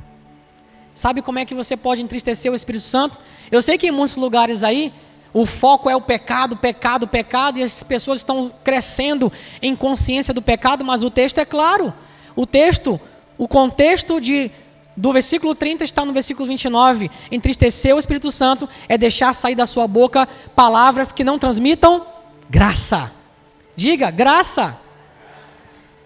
[0.94, 3.18] Sabe como é que você pode entristecer o Espírito Santo?
[3.52, 4.94] Eu sei que em muitos lugares aí
[5.34, 9.30] o foco é o pecado, pecado, pecado, e as pessoas estão crescendo
[9.62, 11.94] em consciência do pecado, mas o texto é claro.
[12.34, 12.98] O texto,
[13.38, 14.52] o contexto de,
[14.96, 17.10] do versículo 30 está no versículo 29.
[17.32, 22.06] Entristecer o Espírito Santo é deixar sair da sua boca palavras que não transmitam
[22.50, 23.12] graça.
[23.76, 24.78] Diga, graça.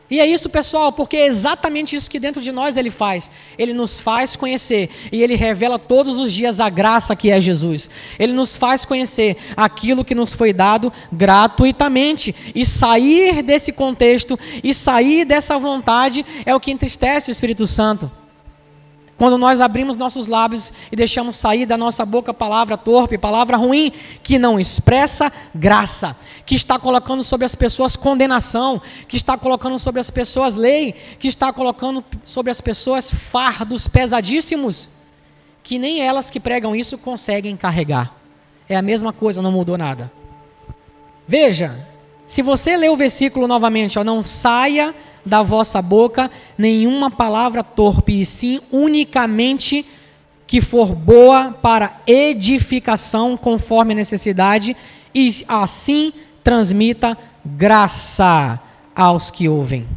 [0.10, 3.30] E é isso, pessoal, porque é exatamente isso que dentro de nós ele faz.
[3.58, 7.90] Ele nos faz conhecer e ele revela todos os dias a graça que é Jesus.
[8.18, 12.36] Ele nos faz conhecer aquilo que nos foi dado gratuitamente.
[12.56, 18.19] E sair desse contexto e sair dessa vontade é o que entristece o Espírito Santo.
[19.20, 23.92] Quando nós abrimos nossos lábios e deixamos sair da nossa boca palavra torpe, palavra ruim,
[24.24, 30.00] que não expressa graça, que está colocando sobre as pessoas condenação, que está colocando sobre
[30.00, 34.88] as pessoas lei, que está colocando sobre as pessoas fardos pesadíssimos,
[35.62, 38.16] que nem elas que pregam isso conseguem carregar.
[38.70, 40.10] É a mesma coisa, não mudou nada.
[41.28, 41.86] Veja,
[42.26, 44.96] se você ler o versículo novamente, ó, não saia
[45.30, 49.86] da vossa boca nenhuma palavra torpe, e sim unicamente
[50.46, 54.76] que for boa para edificação conforme a necessidade,
[55.14, 56.12] e assim
[56.44, 58.60] transmita graça
[58.96, 59.88] aos que ouvem.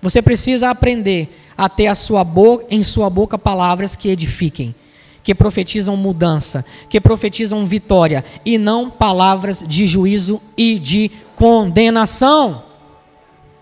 [0.00, 4.74] Você precisa aprender a ter a sua boca, em sua boca palavras que edifiquem,
[5.22, 12.67] que profetizam mudança, que profetizam vitória, e não palavras de juízo e de condenação.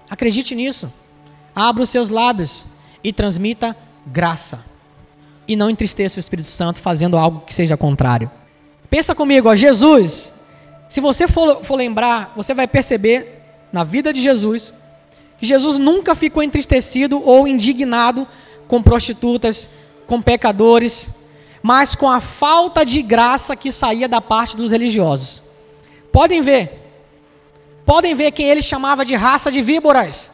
[0.09, 0.93] Acredite nisso.
[1.55, 2.67] Abra os seus lábios
[3.03, 4.65] e transmita graça.
[5.49, 8.31] E não entristeça o Espírito Santo fazendo algo que seja contrário.
[8.91, 10.33] Pensa comigo, ó, Jesus.
[10.89, 13.43] Se você for, for lembrar, você vai perceber
[13.73, 14.73] na vida de Jesus
[15.39, 18.27] que Jesus nunca ficou entristecido ou indignado
[18.67, 19.69] com prostitutas,
[20.07, 21.11] com pecadores,
[21.63, 25.43] mas com a falta de graça que saía da parte dos religiosos.
[26.11, 26.86] Podem ver,
[27.87, 30.33] podem ver quem ele chamava de raça de víboras,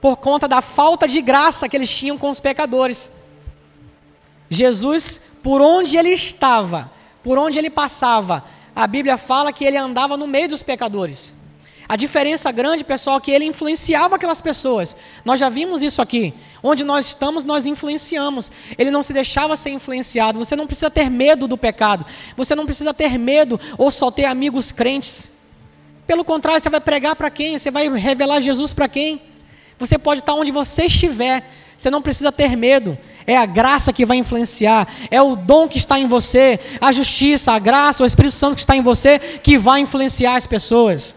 [0.00, 3.12] por conta da falta de graça que eles tinham com os pecadores.
[4.50, 6.90] Jesus, por onde ele estava,
[7.22, 11.34] por onde ele passava, a Bíblia fala que ele andava no meio dos pecadores.
[11.88, 14.96] A diferença grande, pessoal, é que ele influenciava aquelas pessoas.
[15.24, 16.32] Nós já vimos isso aqui.
[16.62, 18.50] Onde nós estamos, nós influenciamos.
[18.78, 20.38] Ele não se deixava ser influenciado.
[20.38, 22.06] Você não precisa ter medo do pecado.
[22.36, 25.29] Você não precisa ter medo ou só ter amigos crentes.
[26.10, 27.56] Pelo contrário, você vai pregar para quem?
[27.56, 29.22] Você vai revelar Jesus para quem?
[29.78, 31.48] Você pode estar onde você estiver.
[31.76, 32.98] Você não precisa ter medo.
[33.24, 34.88] É a graça que vai influenciar.
[35.08, 36.58] É o dom que está em você.
[36.80, 40.48] A justiça, a graça, o Espírito Santo que está em você que vai influenciar as
[40.48, 41.14] pessoas.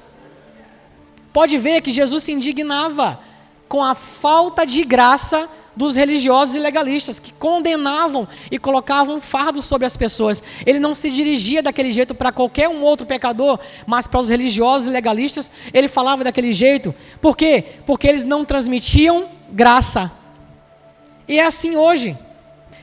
[1.33, 3.19] Pode ver que Jesus se indignava
[3.67, 9.85] com a falta de graça dos religiosos e legalistas, que condenavam e colocavam fardo sobre
[9.85, 10.43] as pessoas.
[10.65, 14.87] Ele não se dirigia daquele jeito para qualquer um outro pecador, mas para os religiosos
[14.87, 16.93] e legalistas, ele falava daquele jeito.
[17.19, 17.63] Por quê?
[17.85, 20.11] Porque eles não transmitiam graça.
[21.27, 22.17] E é assim hoje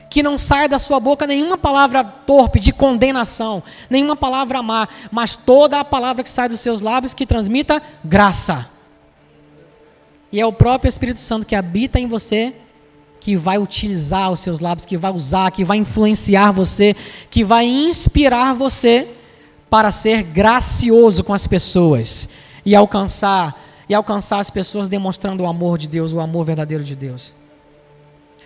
[0.09, 5.37] que não saia da sua boca nenhuma palavra torpe de condenação, nenhuma palavra má, mas
[5.37, 8.69] toda a palavra que sai dos seus lábios que transmita graça.
[10.31, 12.53] E é o próprio Espírito Santo que habita em você
[13.21, 16.95] que vai utilizar os seus lábios, que vai usar, que vai influenciar você,
[17.29, 19.07] que vai inspirar você
[19.69, 22.29] para ser gracioso com as pessoas
[22.65, 26.95] e alcançar e alcançar as pessoas demonstrando o amor de Deus, o amor verdadeiro de
[26.95, 27.35] Deus.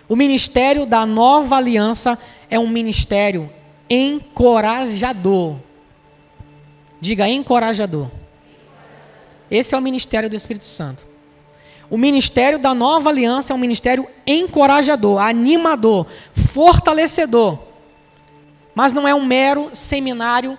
[0.08, 2.18] O ministério da nova aliança
[2.50, 3.48] é um ministério
[3.88, 5.56] encorajador.
[7.00, 8.08] Diga encorajador.
[9.50, 11.06] Esse é o ministério do Espírito Santo.
[11.88, 17.58] O ministério da nova aliança é um ministério encorajador, animador, fortalecedor.
[18.74, 20.58] Mas não é um mero seminário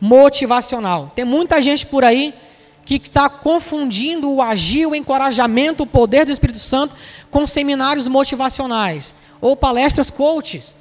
[0.00, 1.12] motivacional.
[1.14, 2.34] Tem muita gente por aí
[2.84, 6.96] que está confundindo o agir, o encorajamento, o poder do Espírito Santo
[7.30, 10.74] com seminários motivacionais ou palestras coaches.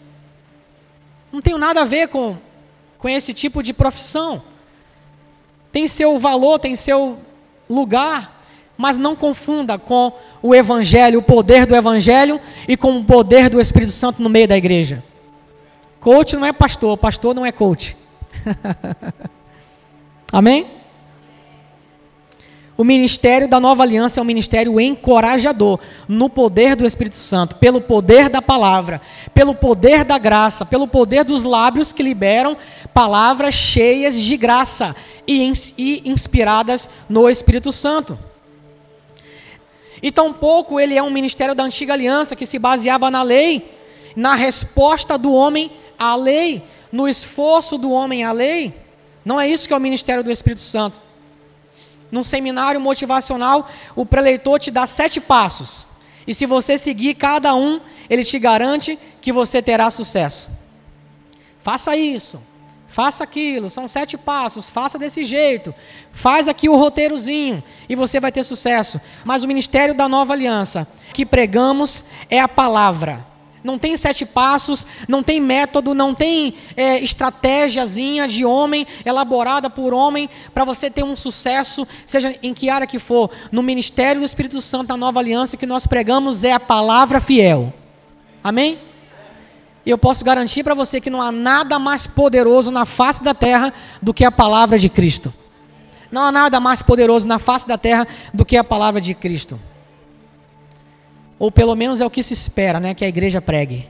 [1.31, 2.37] Não tem nada a ver com,
[2.97, 4.41] com esse tipo de profissão.
[5.71, 7.19] Tem seu valor, tem seu
[7.69, 8.36] lugar,
[8.77, 13.59] mas não confunda com o Evangelho, o poder do Evangelho e com o poder do
[13.59, 15.03] Espírito Santo no meio da igreja.
[15.99, 17.97] Coach não é pastor, pastor não é coach.
[20.31, 20.77] Amém?
[22.77, 27.81] O ministério da nova aliança é um ministério encorajador, no poder do Espírito Santo, pelo
[27.81, 29.01] poder da palavra,
[29.33, 32.55] pelo poder da graça, pelo poder dos lábios que liberam
[32.93, 34.95] palavras cheias de graça
[35.27, 35.51] e,
[36.05, 38.17] inspiradas no Espírito Santo.
[40.01, 43.73] E tampouco ele é um ministério da antiga aliança que se baseava na lei,
[44.15, 48.73] na resposta do homem à lei, no esforço do homem à lei.
[49.25, 51.01] Não é isso que é o ministério do Espírito Santo.
[52.11, 55.87] Num seminário motivacional, o preleitor te dá sete passos.
[56.25, 57.79] E se você seguir cada um,
[58.09, 60.49] ele te garante que você terá sucesso.
[61.61, 62.41] Faça isso,
[62.87, 65.73] faça aquilo, são sete passos, faça desse jeito,
[66.11, 68.99] faz aqui o roteirozinho e você vai ter sucesso.
[69.23, 73.25] Mas o ministério da nova aliança que pregamos é a palavra
[73.67, 79.93] não tem sete passos, não tem método, não tem é, estratégiazinha de homem, elaborada por
[79.93, 83.29] homem, para você ter um sucesso, seja em que área que for.
[83.51, 87.73] No ministério do Espírito Santo, a nova aliança que nós pregamos é a palavra fiel.
[88.41, 88.79] Amém?
[89.87, 93.33] E eu posso garantir para você que não há nada mais poderoso na face da
[93.33, 95.33] terra do que a palavra de Cristo.
[96.11, 99.57] Não há nada mais poderoso na face da terra do que a palavra de Cristo.
[101.39, 103.87] Ou pelo menos é o que se espera, né, que a igreja pregue.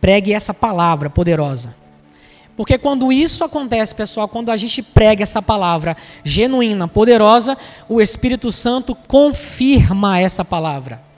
[0.00, 1.74] Pregue essa palavra poderosa.
[2.56, 5.94] Porque quando isso acontece, pessoal, quando a gente prega essa palavra
[6.24, 11.11] genuína, poderosa, o Espírito Santo confirma essa palavra.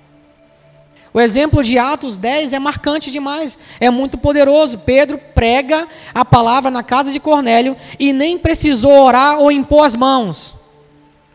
[1.15, 4.79] O exemplo de Atos 10 é marcante demais, é muito poderoso.
[4.79, 9.95] Pedro prega a palavra na casa de Cornélio e nem precisou orar ou impor as
[9.95, 10.57] mãos.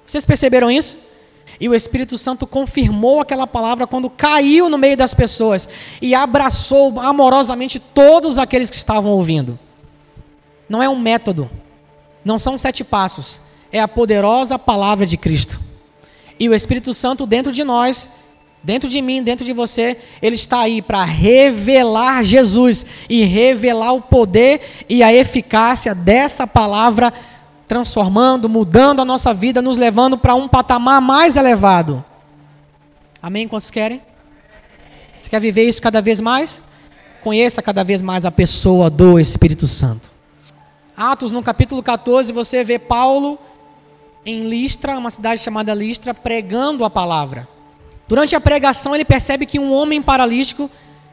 [0.06, 0.98] Vocês perceberam isso?
[1.62, 5.70] E o Espírito Santo confirmou aquela palavra quando caiu no meio das pessoas
[6.02, 9.58] e abraçou amorosamente todos aqueles que estavam ouvindo.
[10.68, 11.50] Não é um método,
[12.24, 13.40] não são sete passos,
[13.72, 15.58] é a poderosa palavra de Cristo.
[16.38, 18.10] E o Espírito Santo dentro de nós,
[18.64, 24.02] dentro de mim, dentro de você, ele está aí para revelar Jesus e revelar o
[24.02, 27.14] poder e a eficácia dessa palavra
[27.68, 32.04] transformando, mudando a nossa vida, nos levando para um patamar mais elevado.
[33.22, 33.48] Amém?
[33.48, 34.02] Quantos querem?
[35.20, 36.64] Você quer viver isso cada vez mais?
[37.22, 40.10] Conheça cada vez mais a pessoa do Espírito Santo.
[40.96, 43.38] Atos, no capítulo 14, você vê Paulo
[44.26, 47.48] em Listra, uma cidade chamada Listra, pregando a palavra.
[48.10, 50.68] Durante a pregação, ele percebe que um homem paralítico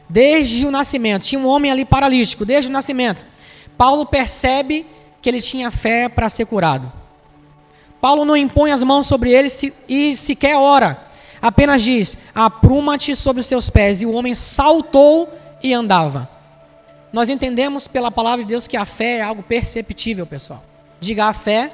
[0.09, 1.21] desde o nascimento.
[1.25, 3.23] Tinha um homem ali paralítico, desde o nascimento.
[3.77, 4.83] Paulo percebe
[5.21, 6.91] que ele tinha fé para ser curado.
[8.01, 9.47] Paulo não impõe as mãos sobre ele
[9.87, 11.07] e sequer ora.
[11.39, 14.01] Apenas diz: apruma-te sobre os seus pés.
[14.01, 15.31] E o homem saltou
[15.61, 16.27] e andava.
[17.13, 20.63] Nós entendemos pela palavra de Deus que a fé é algo perceptível, pessoal.
[20.99, 21.71] Diga, a fé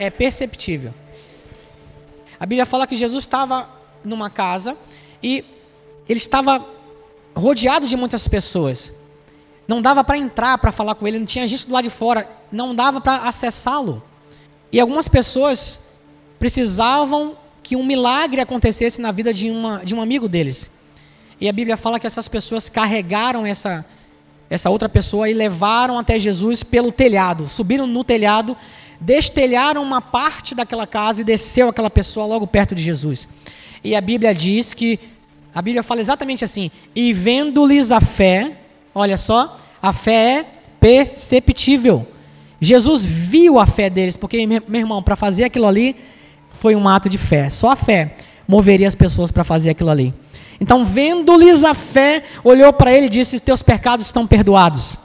[0.00, 0.92] é perceptível.
[2.40, 4.76] A Bíblia fala que Jesus estava numa casa
[5.22, 5.44] e
[6.08, 6.64] ele estava
[7.34, 8.92] rodeado de muitas pessoas.
[9.66, 12.28] Não dava para entrar para falar com ele, não tinha gente do lado de fora,
[12.50, 14.02] não dava para acessá-lo.
[14.70, 15.92] E algumas pessoas
[16.38, 20.70] precisavam que um milagre acontecesse na vida de, uma, de um amigo deles.
[21.40, 23.84] E a Bíblia fala que essas pessoas carregaram essa,
[24.50, 27.46] essa outra pessoa e levaram até Jesus pelo telhado.
[27.46, 28.56] Subiram no telhado,
[29.02, 33.28] destelharam uma parte daquela casa e desceu aquela pessoa logo perto de Jesus.
[33.82, 34.98] E a Bíblia diz que,
[35.54, 38.56] a Bíblia fala exatamente assim: e vendo-lhes a fé,
[38.94, 40.46] olha só, a fé é
[40.78, 42.06] perceptível.
[42.60, 45.96] Jesus viu a fé deles, porque, meu irmão, para fazer aquilo ali
[46.60, 47.50] foi um ato de fé.
[47.50, 48.14] Só a fé
[48.46, 50.14] moveria as pessoas para fazer aquilo ali.
[50.60, 54.96] Então, vendo-lhes a fé, olhou para ele e disse: Teus pecados estão perdoados.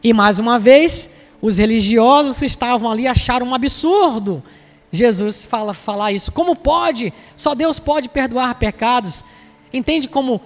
[0.00, 4.42] E mais uma vez, os religiosos que estavam ali acharam um absurdo
[4.90, 6.32] Jesus fala falar isso.
[6.32, 7.12] Como pode?
[7.36, 9.24] Só Deus pode perdoar pecados.
[9.72, 10.40] Entende como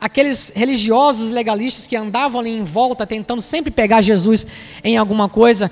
[0.00, 4.46] aqueles religiosos legalistas que andavam ali em volta tentando sempre pegar Jesus
[4.82, 5.70] em alguma coisa,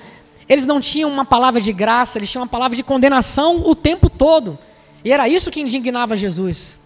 [0.48, 4.08] eles não tinham uma palavra de graça, eles tinham uma palavra de condenação o tempo
[4.08, 4.56] todo.
[5.04, 6.78] E era isso que indignava Jesus.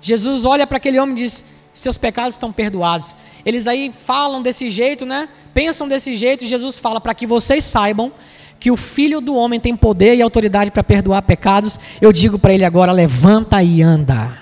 [0.00, 1.44] Jesus olha para aquele homem e diz:
[1.74, 3.16] Seus pecados estão perdoados.
[3.44, 5.28] Eles aí falam desse jeito, né?
[5.54, 8.12] Pensam desse jeito, Jesus fala: Para que vocês saibam
[8.60, 12.52] que o filho do homem tem poder e autoridade para perdoar pecados, eu digo para
[12.54, 14.38] ele agora: levanta e anda.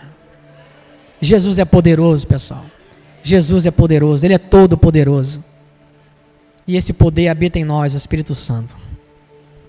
[1.21, 2.65] Jesus é poderoso, pessoal.
[3.23, 5.45] Jesus é poderoso, Ele é todo poderoso.
[6.67, 8.77] E esse poder habita em nós, o Espírito Santo.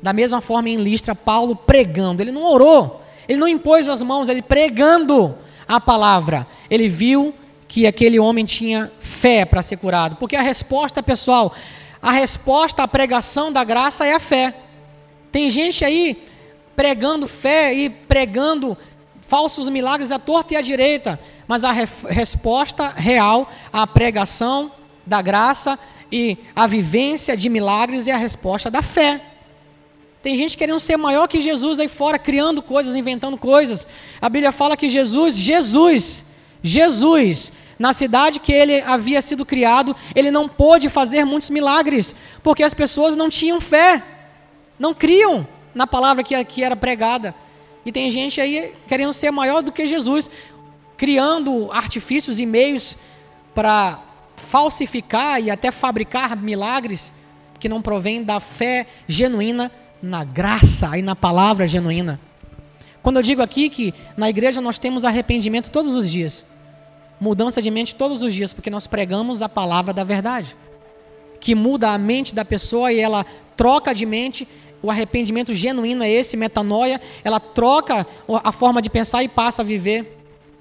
[0.01, 4.27] Da mesma forma em Listra, Paulo pregando, ele não orou, ele não impôs as mãos,
[4.29, 5.35] ele pregando
[5.67, 6.47] a palavra.
[6.69, 7.33] Ele viu
[7.71, 11.55] que aquele homem tinha fé para ser curado, porque a resposta, pessoal,
[12.01, 14.53] a resposta à pregação da graça é a fé.
[15.31, 16.21] Tem gente aí
[16.75, 18.77] pregando fé e pregando
[19.21, 21.17] falsos milagres à torta e à direita,
[21.47, 24.69] mas a re resposta real à pregação
[25.07, 25.79] da graça
[26.11, 29.21] e à vivência de milagres é a resposta da fé.
[30.21, 33.87] Tem gente querendo ser maior que Jesus aí fora, criando coisas, inventando coisas.
[34.21, 36.25] A Bíblia fala que Jesus, Jesus,
[36.61, 42.13] Jesus, na cidade que ele havia sido criado, ele não pôde fazer muitos milagres,
[42.43, 44.03] porque as pessoas não tinham fé,
[44.77, 47.33] não criam na palavra que, era pregada.
[47.83, 50.29] E tem gente aí querendo ser maior do que Jesus,
[50.95, 52.97] criando artifícios e meios
[53.51, 53.99] para
[54.35, 57.15] falsificar e até fabricar milagres
[57.59, 59.71] que não provém da fé genuína
[60.03, 62.19] na graça e na palavra genuína.
[63.01, 66.45] Quando eu digo aqui que na igreja nós temos arrependimento todos os dias,
[67.21, 70.55] mudança de mente todos os dias, porque nós pregamos a palavra da verdade,
[71.39, 74.47] que muda a mente da pessoa e ela troca de mente
[74.83, 78.05] o arrependimento genuíno é esse, metanoia, ela troca
[78.43, 80.17] a forma de pensar e passa a viver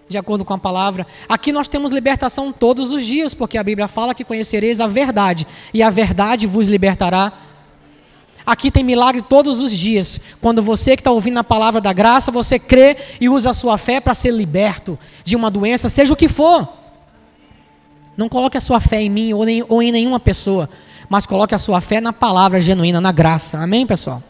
[0.08, 1.06] de acordo com a palavra.
[1.28, 5.46] Aqui nós temos libertação todos os dias, porque a Bíblia fala que conhecereis a verdade,
[5.72, 7.32] e a verdade vos libertará.
[8.45, 10.20] Aqui tem milagre todos os dias.
[10.41, 13.78] Quando você que está ouvindo a palavra da graça, você crê e usa a sua
[13.78, 16.68] fé para ser liberto de uma doença, seja o que for.
[18.16, 20.68] Não coloque a sua fé em mim ou, ou em nenhuma pessoa
[21.11, 23.59] mas coloque a sua fé na palavra genuína, na graça.
[23.59, 24.22] Amém, pessoal?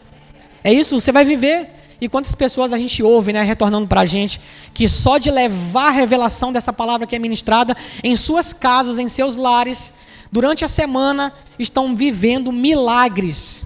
[0.63, 1.69] É isso, você vai viver.
[2.01, 4.41] E quantas pessoas a gente ouve, né, retornando para a gente,
[4.73, 9.07] que só de levar a revelação dessa palavra que é ministrada em suas casas, em
[9.07, 9.93] seus lares,
[10.31, 13.63] durante a semana, estão vivendo milagres.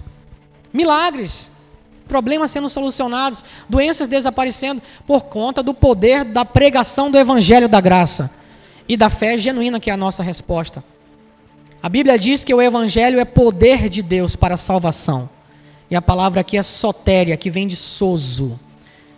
[0.76, 1.48] Milagres.
[2.06, 8.30] Problemas sendo solucionados, doenças desaparecendo, por conta do poder da pregação do Evangelho da graça
[8.88, 10.84] e da fé genuína que é a nossa resposta.
[11.82, 15.28] A Bíblia diz que o Evangelho é poder de Deus para a salvação.
[15.90, 18.58] E a palavra aqui é sotéria, que vem de sozo.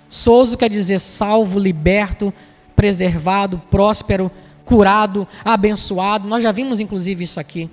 [0.09, 2.33] Sozo quer dizer salvo, liberto,
[2.75, 4.31] preservado, próspero,
[4.65, 6.29] curado, abençoado.
[6.29, 7.71] Nós já vimos inclusive isso aqui.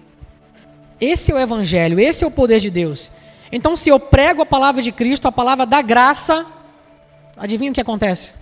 [1.00, 3.12] Esse é o Evangelho, esse é o poder de Deus.
[3.52, 6.46] Então, se eu prego a palavra de Cristo, a palavra da graça,
[7.38, 8.36] adivinha o que acontece?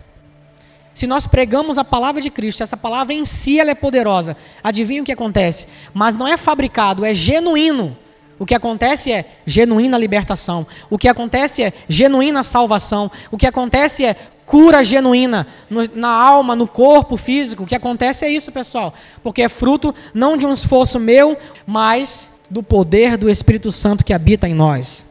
[0.93, 4.37] Se nós pregamos a palavra de Cristo, essa palavra em si ela é poderosa.
[4.63, 5.67] Adivinha o que acontece?
[5.93, 7.97] Mas não é fabricado, é genuíno.
[8.37, 10.67] O que acontece é genuína libertação.
[10.89, 13.09] O que acontece é genuína salvação.
[13.31, 17.63] O que acontece é cura genuína no, na alma, no corpo físico.
[17.63, 18.93] O que acontece é isso, pessoal.
[19.23, 24.13] Porque é fruto não de um esforço meu, mas do poder do Espírito Santo que
[24.13, 25.07] habita em nós.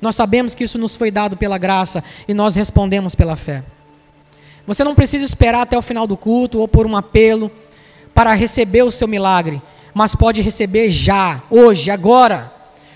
[0.00, 3.64] Nós sabemos que isso nos foi dado pela graça e nós respondemos pela fé.
[4.64, 7.50] Você não precisa esperar até o final do culto ou por um apelo
[8.14, 9.60] para receber o seu milagre,
[9.92, 12.52] mas pode receber já, hoje, agora,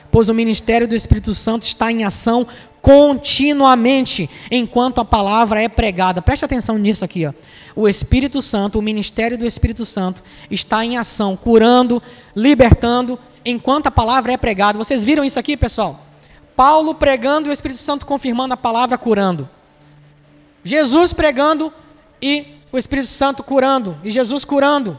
[0.08, 2.46] pois o ministério do Espírito Santo está em ação
[2.80, 6.22] continuamente enquanto a palavra é pregada.
[6.22, 7.32] Preste atenção nisso aqui, ó.
[7.74, 12.02] O Espírito Santo, o ministério do Espírito Santo está em ação, curando,
[12.34, 14.78] libertando enquanto a palavra é pregada.
[14.78, 16.00] Vocês viram isso aqui, pessoal?
[16.54, 19.48] Paulo pregando e o Espírito Santo confirmando a palavra, curando.
[20.64, 21.72] Jesus pregando
[22.20, 24.98] e o Espírito Santo curando, e Jesus curando.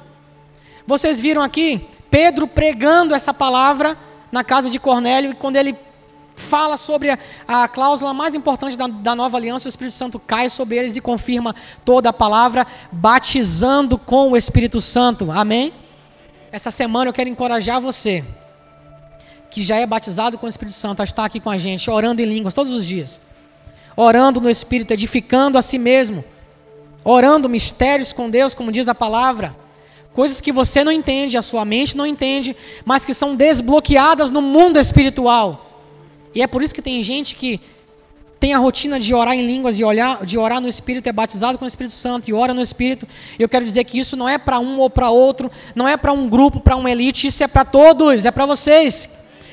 [0.85, 3.97] Vocês viram aqui Pedro pregando essa palavra
[4.31, 5.75] na casa de Cornélio, e quando ele
[6.37, 7.17] fala sobre a,
[7.47, 11.01] a cláusula mais importante da, da, nova aliança, o Espírito Santo cai sobre eles e
[11.01, 15.29] confirma toda a palavra, batizando com o Espírito Santo.
[15.31, 15.73] Amém?
[16.51, 18.23] Essa semana eu quero encorajar você,
[19.51, 22.21] que já é batizado com o Espírito Santo, a estar aqui com a gente, orando
[22.21, 23.19] em línguas todos os dias,
[23.95, 26.23] orando no Espírito, edificando a si mesmo,
[27.03, 29.55] orando mistérios com Deus, como diz a palavra
[30.13, 34.41] coisas que você não entende, a sua mente não entende, mas que são desbloqueadas no
[34.41, 35.66] mundo espiritual.
[36.33, 37.59] E é por isso que tem gente que
[38.39, 41.57] tem a rotina de orar em línguas e olhar, de orar no Espírito, é batizado
[41.57, 43.07] com o Espírito Santo e ora no Espírito.
[43.39, 46.11] Eu quero dizer que isso não é para um ou para outro, não é para
[46.11, 49.09] um grupo, para uma elite, isso é para todos, é para vocês,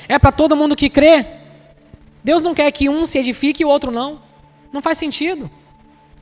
[0.08, 1.24] é para todo mundo que crê.
[2.22, 4.20] Deus não quer que um se edifique e o outro não.
[4.72, 5.50] Não faz sentido.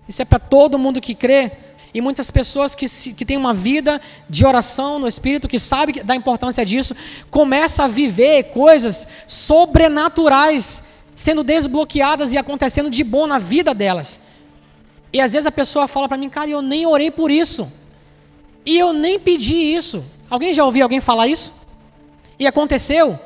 [0.09, 1.53] Isso é para todo mundo que crê.
[1.95, 6.03] E muitas pessoas que, se, que têm uma vida de oração no Espírito, que sabem
[6.03, 6.97] da importância disso,
[7.30, 10.84] começam a viver coisas sobrenaturais
[11.14, 14.20] sendo desbloqueadas e acontecendo de bom na vida delas.
[15.12, 17.70] E às vezes a pessoa fala para mim, cara, eu nem orei por isso.
[18.64, 20.03] E eu nem pedi isso.
[20.30, 21.53] Alguém já ouviu alguém falar isso?
[22.38, 23.18] E aconteceu?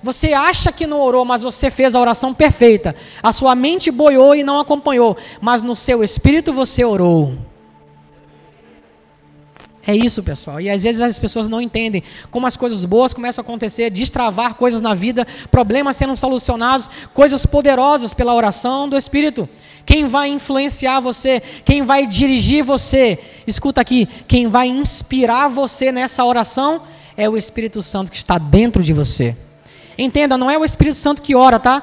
[0.00, 2.94] Você acha que não orou, mas você fez a oração perfeita.
[3.20, 7.36] A sua mente boiou e não acompanhou, mas no seu espírito você orou.
[9.88, 10.60] É isso, pessoal.
[10.60, 14.54] E às vezes as pessoas não entendem como as coisas boas começam a acontecer, destravar
[14.54, 19.48] coisas na vida, problemas sendo solucionados, coisas poderosas pela oração do Espírito.
[19.86, 26.22] Quem vai influenciar você, quem vai dirigir você, escuta aqui, quem vai inspirar você nessa
[26.22, 26.82] oração
[27.16, 29.34] é o Espírito Santo que está dentro de você.
[29.96, 31.82] Entenda, não é o Espírito Santo que ora, tá?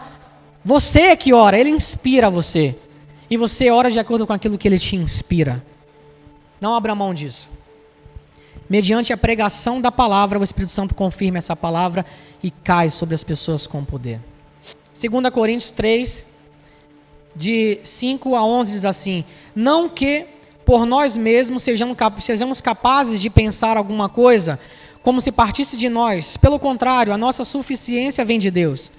[0.64, 2.76] Você é que ora, ele inspira você.
[3.32, 5.66] E você ora de acordo com aquilo que ele te inspira.
[6.62, 7.49] Não abra mão disso.
[8.70, 12.05] Mediante a pregação da palavra, o Espírito Santo confirma essa palavra
[12.41, 14.20] e cai sobre as pessoas com poder.
[14.99, 16.26] 2 Coríntios 3,
[17.36, 19.24] de 5 a 11, diz assim:
[19.55, 20.26] Não que
[20.66, 24.59] por nós mesmos sejamos capazes de pensar alguma coisa
[25.03, 26.36] como se partisse de nós.
[26.36, 28.89] Pelo contrário, a nossa suficiência vem de Deus,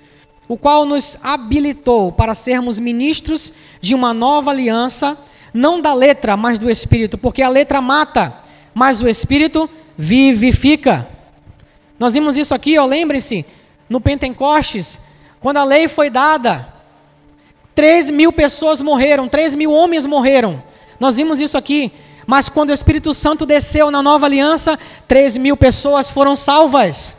[0.46, 5.18] o qual nos habilitou para sermos ministros de uma nova aliança,
[5.52, 8.45] não da letra, mas do Espírito, porque a letra mata
[8.76, 11.08] mas o Espírito vivifica.
[11.98, 13.46] Nós vimos isso aqui, lembrem-se,
[13.88, 15.00] no Pentecostes,
[15.40, 16.68] quando a lei foi dada,
[17.74, 20.62] 3 mil pessoas morreram, 3 mil homens morreram.
[21.00, 21.90] Nós vimos isso aqui.
[22.26, 27.16] Mas quando o Espírito Santo desceu na nova aliança, 3 mil pessoas foram salvas.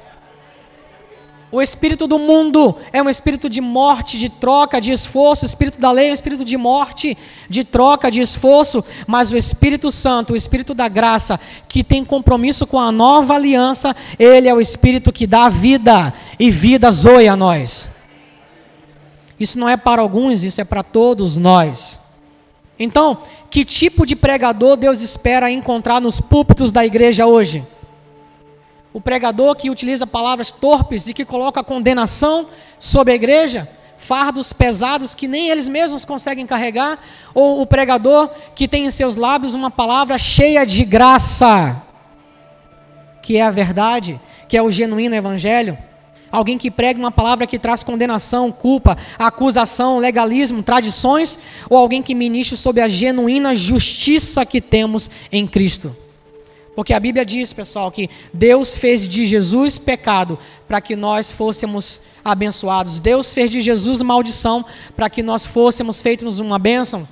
[1.49, 5.45] O espírito do mundo é um espírito de morte, de troca, de esforço.
[5.45, 7.17] O espírito da lei é um espírito de morte,
[7.49, 8.83] de troca, de esforço.
[9.05, 11.39] Mas o Espírito Santo, o espírito da graça,
[11.69, 16.51] que tem compromisso com a nova aliança, ele é o espírito que dá vida e
[16.51, 17.87] vida zoe a nós.
[19.39, 21.97] Isso não é para alguns, isso é para todos nós.
[22.77, 23.19] Então,
[23.49, 27.65] que tipo de pregador Deus espera encontrar nos púlpitos da igreja hoje?
[28.97, 32.47] O pregador que utiliza palavras torpes e que coloca condenação
[32.79, 36.99] sobre a igreja, fardos pesados que nem eles mesmos conseguem carregar,
[37.31, 41.79] ou o pregador que tem em seus lábios uma palavra cheia de graça,
[43.21, 44.19] que é a verdade,
[44.49, 45.77] que é o genuíno evangelho.
[46.31, 51.37] Alguém que prega uma palavra que traz condenação, culpa, acusação, legalismo, tradições,
[51.69, 55.95] ou alguém que ministre sobre a genuína justiça que temos em Cristo.
[56.77, 62.01] Porque a Bíblia diz, pessoal, que Deus fez de Jesus pecado para que nós fôssemos
[62.23, 62.99] abençoados.
[62.99, 64.63] Deus fez de Jesus maldição
[64.95, 67.07] para que nós fôssemos feitos uma bênção.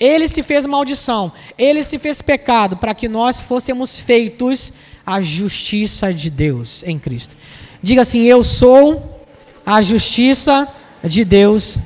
[0.00, 4.72] Ele se fez maldição, ele se fez pecado para que nós fôssemos feitos
[5.06, 7.36] a justiça de Deus em Cristo.
[7.80, 9.24] Diga assim: Eu sou
[9.64, 10.66] a justiça
[11.04, 11.78] de Deus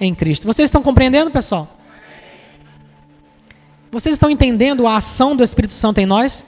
[0.00, 0.46] em Cristo.
[0.46, 1.75] Vocês estão compreendendo, pessoal?
[3.96, 6.44] Vocês estão entendendo a ação do Espírito Santo em nós?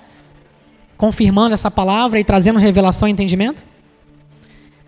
[0.98, 3.64] Confirmando essa palavra e trazendo revelação e entendimento?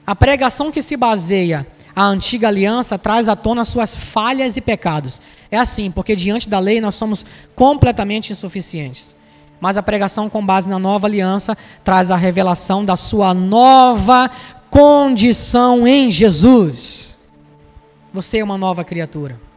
[0.07, 5.23] A pregação que se baseia a antiga aliança traz à tona suas falhas e pecados.
[5.51, 7.25] É assim, porque diante da lei nós somos
[7.57, 9.17] completamente insuficientes.
[9.59, 14.31] Mas a pregação com base na nova aliança traz a revelação da sua nova
[14.69, 17.17] condição em Jesus.
[18.13, 19.49] Você é uma nova criatura.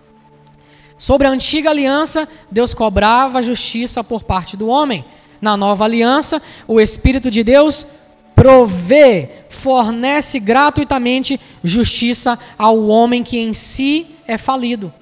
[1.04, 5.04] Sobre a antiga aliança, Deus cobrava justiça por parte do homem.
[5.42, 7.86] Na nova aliança, o Espírito de Deus
[8.34, 14.94] provê, fornece gratuitamente justiça ao homem que em si é falido.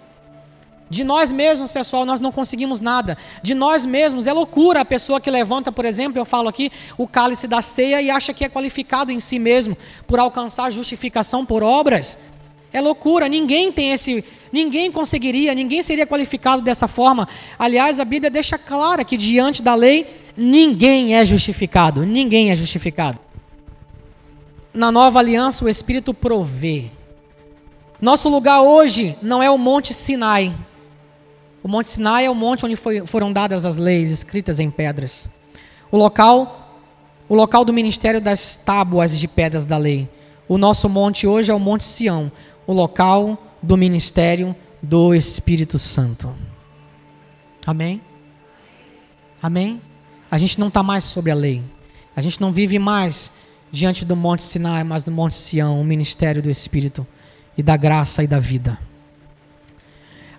[0.89, 3.16] De nós mesmos, pessoal, nós não conseguimos nada.
[3.43, 7.08] De nós mesmos, é loucura a pessoa que levanta, por exemplo, eu falo aqui, o
[7.08, 9.78] cálice da ceia e acha que é qualificado em si mesmo
[10.08, 12.18] por alcançar justificação por obras.
[12.74, 17.28] É loucura, ninguém tem esse, ninguém conseguiria, ninguém seria qualificado dessa forma.
[17.59, 23.19] Aliás, a Bíblia deixa clara que diante da lei ninguém é justificado, ninguém é justificado.
[24.74, 26.86] Na nova aliança, o Espírito provê.
[27.99, 30.55] Nosso lugar hoje não é o Monte Sinai,
[31.63, 35.30] o Monte Sinai é o monte onde foi, foram dadas as leis escritas em pedras.
[35.91, 36.80] O local,
[37.30, 40.09] o local do ministério das tábuas de pedras da lei.
[40.47, 42.32] O nosso monte hoje é o Monte Sião,
[42.66, 46.34] o local do ministério do Espírito Santo.
[47.66, 48.01] Amém?
[49.41, 49.82] Amém?
[50.30, 51.62] A gente não está mais sobre a lei.
[52.16, 53.32] A gente não vive mais
[53.72, 57.05] diante do Monte Sinai, mas do Monte Sião, o ministério do Espírito
[57.57, 58.78] e da graça e da vida.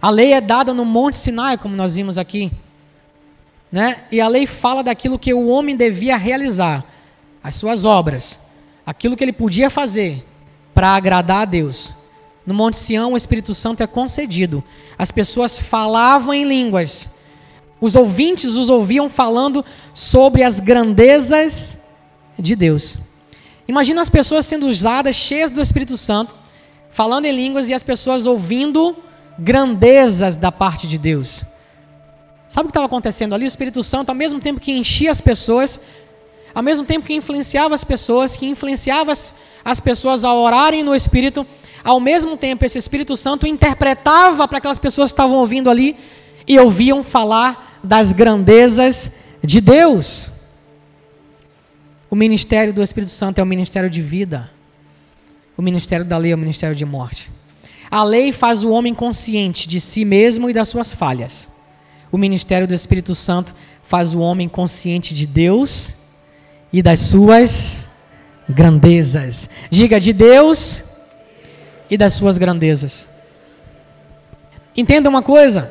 [0.01, 2.51] A lei é dada no Monte Sinai, como nós vimos aqui.
[3.71, 4.05] Né?
[4.11, 6.85] E a lei fala daquilo que o homem devia realizar,
[7.43, 8.41] as suas obras,
[8.85, 10.25] aquilo que ele podia fazer
[10.75, 12.02] para agradar a Deus.
[12.47, 14.63] No Monte Sião, o Espírito Santo é concedido.
[14.99, 17.11] As pessoas falavam em línguas.
[17.81, 19.65] Os ouvintes os ouviam falando
[19.95, 21.81] sobre as grandezas
[22.39, 22.99] de Deus.
[23.67, 26.35] Imagina as pessoas sendo usadas, cheias do Espírito Santo,
[26.91, 28.97] falando em línguas e as pessoas ouvindo
[29.39, 31.45] grandezas da parte de Deus.
[32.49, 33.45] Sabe o que estava acontecendo ali?
[33.45, 35.81] O Espírito Santo, ao mesmo tempo que enchia as pessoas,
[36.55, 39.33] ao mesmo tempo que influenciava as pessoas, que influenciava as,
[39.65, 41.47] as pessoas a orarem no Espírito,
[41.85, 45.97] ao mesmo tempo esse Espírito Santo interpretava para aquelas pessoas que estavam ouvindo ali
[46.47, 49.13] e ouviam falar das grandezas
[49.43, 50.31] de Deus.
[52.11, 54.51] O ministério do Espírito Santo é o ministério de vida.
[55.57, 57.31] O ministério da lei é o ministério de morte.
[57.91, 61.51] A lei faz o homem consciente de si mesmo e das suas falhas.
[62.11, 65.97] O ministério do Espírito Santo faz o homem consciente de Deus
[66.73, 67.89] e das suas
[68.49, 69.51] grandezas.
[69.71, 70.85] Diga de Deus
[71.93, 73.07] e das suas grandezas.
[74.75, 75.71] Entenda uma coisa: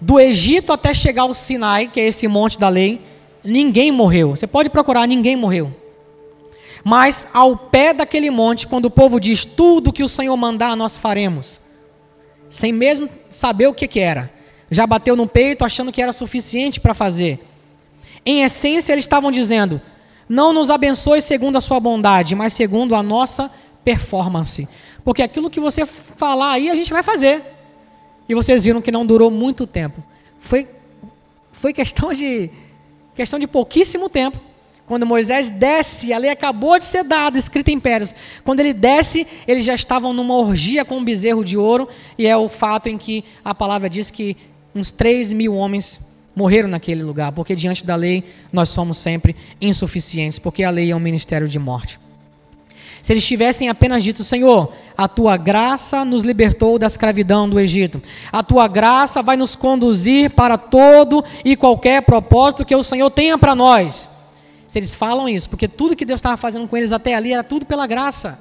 [0.00, 3.00] do Egito até chegar ao Sinai, que é esse monte da lei,
[3.44, 4.30] ninguém morreu.
[4.30, 5.72] Você pode procurar, ninguém morreu.
[6.82, 10.96] Mas ao pé daquele monte, quando o povo diz tudo que o Senhor mandar, nós
[10.96, 11.60] faremos,
[12.50, 14.32] sem mesmo saber o que, que era,
[14.68, 17.38] já bateu no peito achando que era suficiente para fazer.
[18.26, 19.80] Em essência, eles estavam dizendo:
[20.28, 23.48] não nos abençoe segundo a sua bondade, mas segundo a nossa
[23.84, 24.68] performance.
[25.08, 27.42] Porque aquilo que você falar aí, a gente vai fazer.
[28.28, 30.04] E vocês viram que não durou muito tempo.
[30.38, 30.68] Foi,
[31.50, 32.50] foi questão de
[33.14, 34.38] questão de pouquíssimo tempo
[34.86, 38.14] quando Moisés desce, a lei acabou de ser dada, escrita em pedras.
[38.44, 41.88] Quando ele desce, eles já estavam numa orgia com um bezerro de ouro,
[42.18, 44.36] e é o fato em que a palavra diz que
[44.74, 46.00] uns 3 mil homens
[46.36, 50.94] morreram naquele lugar, porque diante da lei nós somos sempre insuficientes, porque a lei é
[50.94, 51.98] um ministério de morte.
[53.08, 58.02] Se eles tivessem apenas dito, Senhor, a tua graça nos libertou da escravidão do Egito,
[58.30, 63.38] a tua graça vai nos conduzir para todo e qualquer propósito que o Senhor tenha
[63.38, 64.10] para nós
[64.66, 67.42] se eles falam isso, porque tudo que Deus estava fazendo com eles até ali era
[67.42, 68.38] tudo pela graça.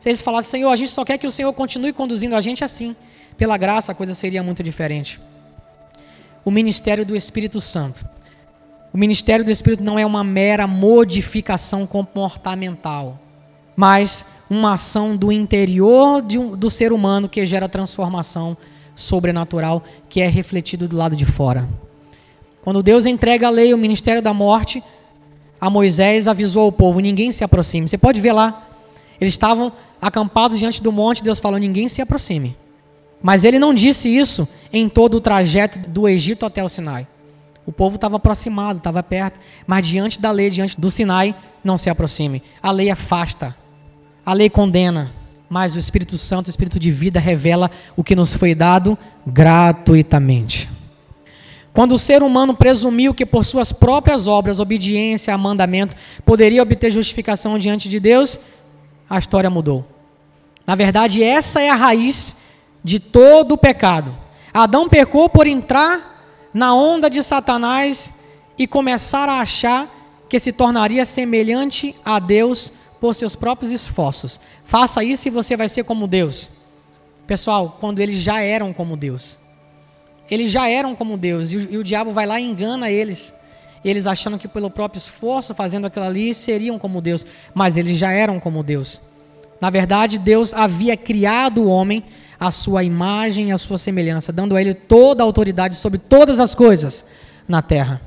[0.00, 2.64] Se eles falassem, Senhor, a gente só quer que o Senhor continue conduzindo a gente
[2.64, 2.96] assim,
[3.36, 5.20] pela graça a coisa seria muito diferente.
[6.44, 8.04] O ministério do Espírito Santo.
[8.92, 13.20] O ministério do Espírito não é uma mera modificação comportamental,
[13.78, 18.56] mas uma ação do interior um, do ser humano que gera transformação
[18.96, 21.68] sobrenatural que é refletido do lado de fora.
[22.60, 24.82] Quando Deus entrega a lei, o ministério da morte,
[25.60, 27.86] a Moisés avisou o povo: ninguém se aproxime.
[27.86, 28.68] Você pode ver lá.
[29.20, 29.72] Eles estavam
[30.02, 32.56] acampados diante do monte, Deus falou: ninguém se aproxime.
[33.22, 37.06] Mas ele não disse isso em todo o trajeto do Egito até o Sinai.
[37.64, 41.90] O povo estava aproximado, estava perto, mas diante da lei, diante do Sinai, não se
[41.90, 42.42] aproxime.
[42.62, 43.54] A lei afasta,
[44.28, 45.10] a lei condena,
[45.48, 50.68] mas o Espírito Santo, o Espírito de vida, revela o que nos foi dado gratuitamente.
[51.72, 56.90] Quando o ser humano presumiu que por suas próprias obras, obediência a mandamento, poderia obter
[56.90, 58.38] justificação diante de Deus,
[59.08, 59.82] a história mudou.
[60.66, 62.36] Na verdade, essa é a raiz
[62.84, 64.14] de todo o pecado.
[64.52, 68.12] Adão pecou por entrar na onda de Satanás
[68.58, 69.88] e começar a achar
[70.28, 74.40] que se tornaria semelhante a Deus por seus próprios esforços.
[74.64, 76.50] Faça isso e você vai ser como Deus.
[77.26, 79.38] Pessoal, quando eles já eram como Deus.
[80.30, 83.34] Eles já eram como Deus e o, e o diabo vai lá e engana eles.
[83.84, 87.24] Eles achando que pelo próprio esforço, fazendo aquilo ali, seriam como Deus.
[87.54, 89.00] Mas eles já eram como Deus.
[89.60, 92.04] Na verdade, Deus havia criado o homem
[92.38, 96.38] à sua imagem e à sua semelhança, dando a ele toda a autoridade sobre todas
[96.38, 97.06] as coisas
[97.46, 98.00] na terra.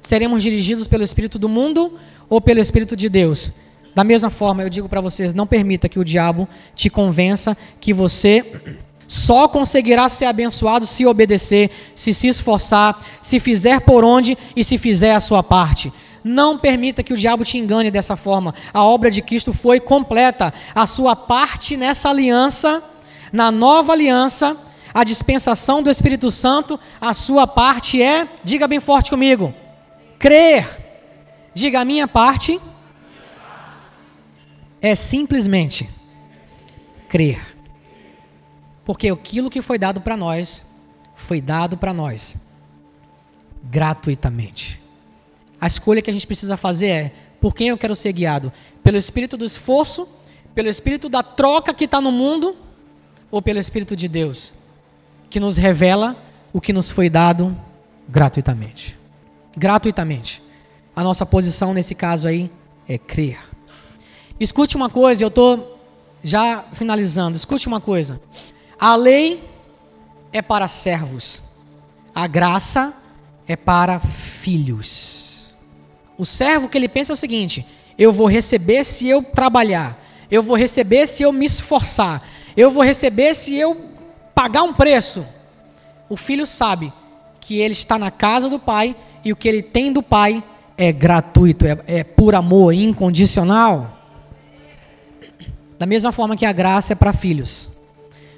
[0.00, 1.98] Seremos dirigidos pelo Espírito do mundo
[2.28, 3.52] ou pelo Espírito de Deus?
[3.96, 7.94] Da mesma forma, eu digo para vocês: não permita que o diabo te convença que
[7.94, 8.44] você
[9.08, 14.76] só conseguirá ser abençoado se obedecer, se se esforçar, se fizer por onde e se
[14.76, 15.90] fizer a sua parte.
[16.22, 18.54] Não permita que o diabo te engane dessa forma.
[18.70, 20.52] A obra de Cristo foi completa.
[20.74, 22.82] A sua parte nessa aliança,
[23.32, 24.58] na nova aliança,
[24.92, 29.54] a dispensação do Espírito Santo, a sua parte é, diga bem forte comigo,
[30.18, 30.84] crer.
[31.54, 32.60] Diga a minha parte
[34.86, 35.88] é simplesmente
[37.08, 37.56] crer.
[38.84, 40.66] Porque aquilo que foi dado para nós,
[41.14, 42.36] foi dado para nós
[43.64, 44.80] gratuitamente.
[45.60, 48.52] A escolha que a gente precisa fazer é: por quem eu quero ser guiado?
[48.82, 50.08] Pelo espírito do esforço,
[50.54, 52.56] pelo espírito da troca que está no mundo,
[53.30, 54.52] ou pelo espírito de Deus,
[55.28, 56.16] que nos revela
[56.52, 57.56] o que nos foi dado
[58.08, 58.96] gratuitamente?
[59.56, 60.42] Gratuitamente.
[60.94, 62.50] A nossa posição nesse caso aí
[62.88, 63.55] é crer.
[64.38, 65.78] Escute uma coisa, eu estou
[66.22, 67.36] já finalizando.
[67.36, 68.20] Escute uma coisa.
[68.78, 69.42] A lei
[70.32, 71.42] é para servos,
[72.14, 72.92] a graça
[73.48, 75.54] é para filhos.
[76.18, 77.66] O servo que ele pensa é o seguinte:
[77.98, 79.98] eu vou receber se eu trabalhar,
[80.30, 82.22] eu vou receber se eu me esforçar,
[82.56, 83.76] eu vou receber se eu
[84.34, 85.26] pagar um preço.
[86.08, 86.92] O filho sabe
[87.40, 90.42] que ele está na casa do pai e o que ele tem do pai
[90.76, 93.95] é gratuito, é, é por amor, incondicional.
[95.78, 97.70] Da mesma forma que a graça é para filhos,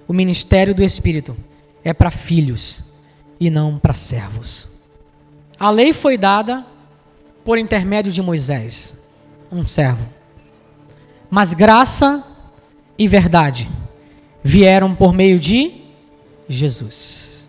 [0.06, 1.36] o ministério do Espírito
[1.84, 2.84] é para filhos
[3.38, 4.68] e não para servos.
[5.58, 6.66] A lei foi dada
[7.44, 8.94] por intermédio de Moisés,
[9.50, 10.08] um servo.
[11.30, 12.24] Mas graça
[12.98, 13.68] e verdade
[14.42, 15.72] vieram por meio de
[16.48, 17.48] Jesus.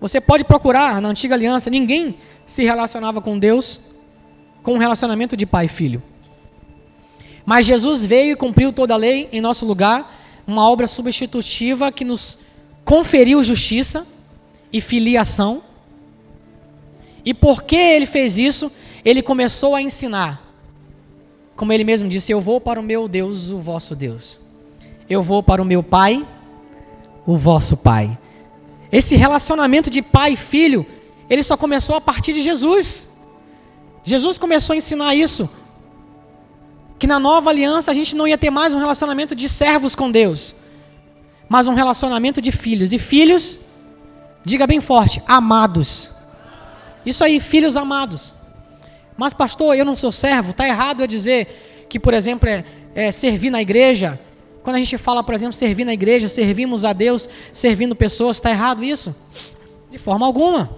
[0.00, 2.16] Você pode procurar na antiga aliança, ninguém
[2.46, 3.80] se relacionava com Deus
[4.62, 6.02] com um relacionamento de pai e filho.
[7.44, 10.16] Mas Jesus veio e cumpriu toda a lei em nosso lugar,
[10.46, 12.38] uma obra substitutiva que nos
[12.84, 14.06] conferiu justiça
[14.72, 15.62] e filiação.
[17.24, 18.70] E porque ele fez isso,
[19.04, 20.46] ele começou a ensinar.
[21.56, 24.40] Como ele mesmo disse: Eu vou para o meu Deus, o vosso Deus.
[25.08, 26.26] Eu vou para o meu Pai,
[27.26, 28.16] o vosso Pai.
[28.92, 30.84] Esse relacionamento de pai e filho,
[31.28, 33.08] ele só começou a partir de Jesus.
[34.02, 35.48] Jesus começou a ensinar isso
[37.00, 40.10] que na nova aliança a gente não ia ter mais um relacionamento de servos com
[40.10, 40.54] Deus,
[41.48, 42.92] mas um relacionamento de filhos.
[42.92, 43.58] E filhos,
[44.44, 46.12] diga bem forte, amados.
[47.04, 48.34] Isso aí, filhos amados.
[49.16, 52.62] Mas, pastor, eu não sou servo, está errado eu dizer que, por exemplo, é,
[52.94, 54.20] é servir na igreja.
[54.62, 58.50] Quando a gente fala, por exemplo, servir na igreja, servimos a Deus, servindo pessoas, está
[58.50, 59.16] errado isso?
[59.90, 60.76] De forma alguma.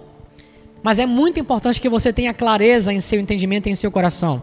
[0.81, 4.41] Mas é muito importante que você tenha clareza em seu entendimento e em seu coração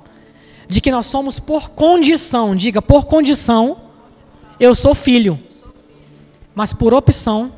[0.70, 3.76] de que nós somos por condição, diga, por condição,
[4.60, 5.36] eu sou filho.
[6.54, 7.52] Mas por opção,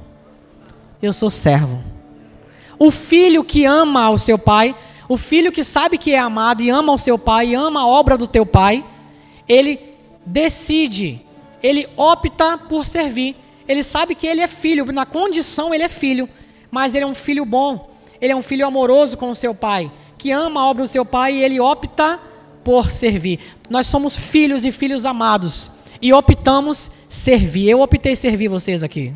[1.03, 1.79] eu sou servo.
[2.79, 4.75] O filho que ama ao seu pai,
[5.07, 7.87] o filho que sabe que é amado e ama ao seu pai, e ama a
[7.87, 8.83] obra do teu pai,
[9.47, 9.79] ele
[10.25, 11.21] decide,
[11.63, 13.37] ele opta por servir.
[13.69, 16.27] Ele sabe que ele é filho, na condição ele é filho,
[16.71, 19.93] mas ele é um filho bom, ele é um filho amoroso com o seu pai,
[20.17, 22.32] que ama a obra do seu pai e ele opta
[22.65, 23.39] por servir.
[23.69, 27.69] Nós somos filhos e filhos amados e optamos servir.
[27.69, 29.13] Eu optei servir vocês aqui.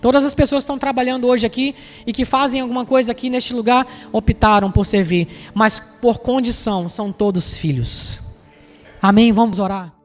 [0.00, 3.54] Todas as pessoas que estão trabalhando hoje aqui e que fazem alguma coisa aqui neste
[3.54, 8.20] lugar optaram por servir, mas por condição são todos filhos.
[9.00, 9.32] Amém?
[9.32, 10.01] Vamos orar.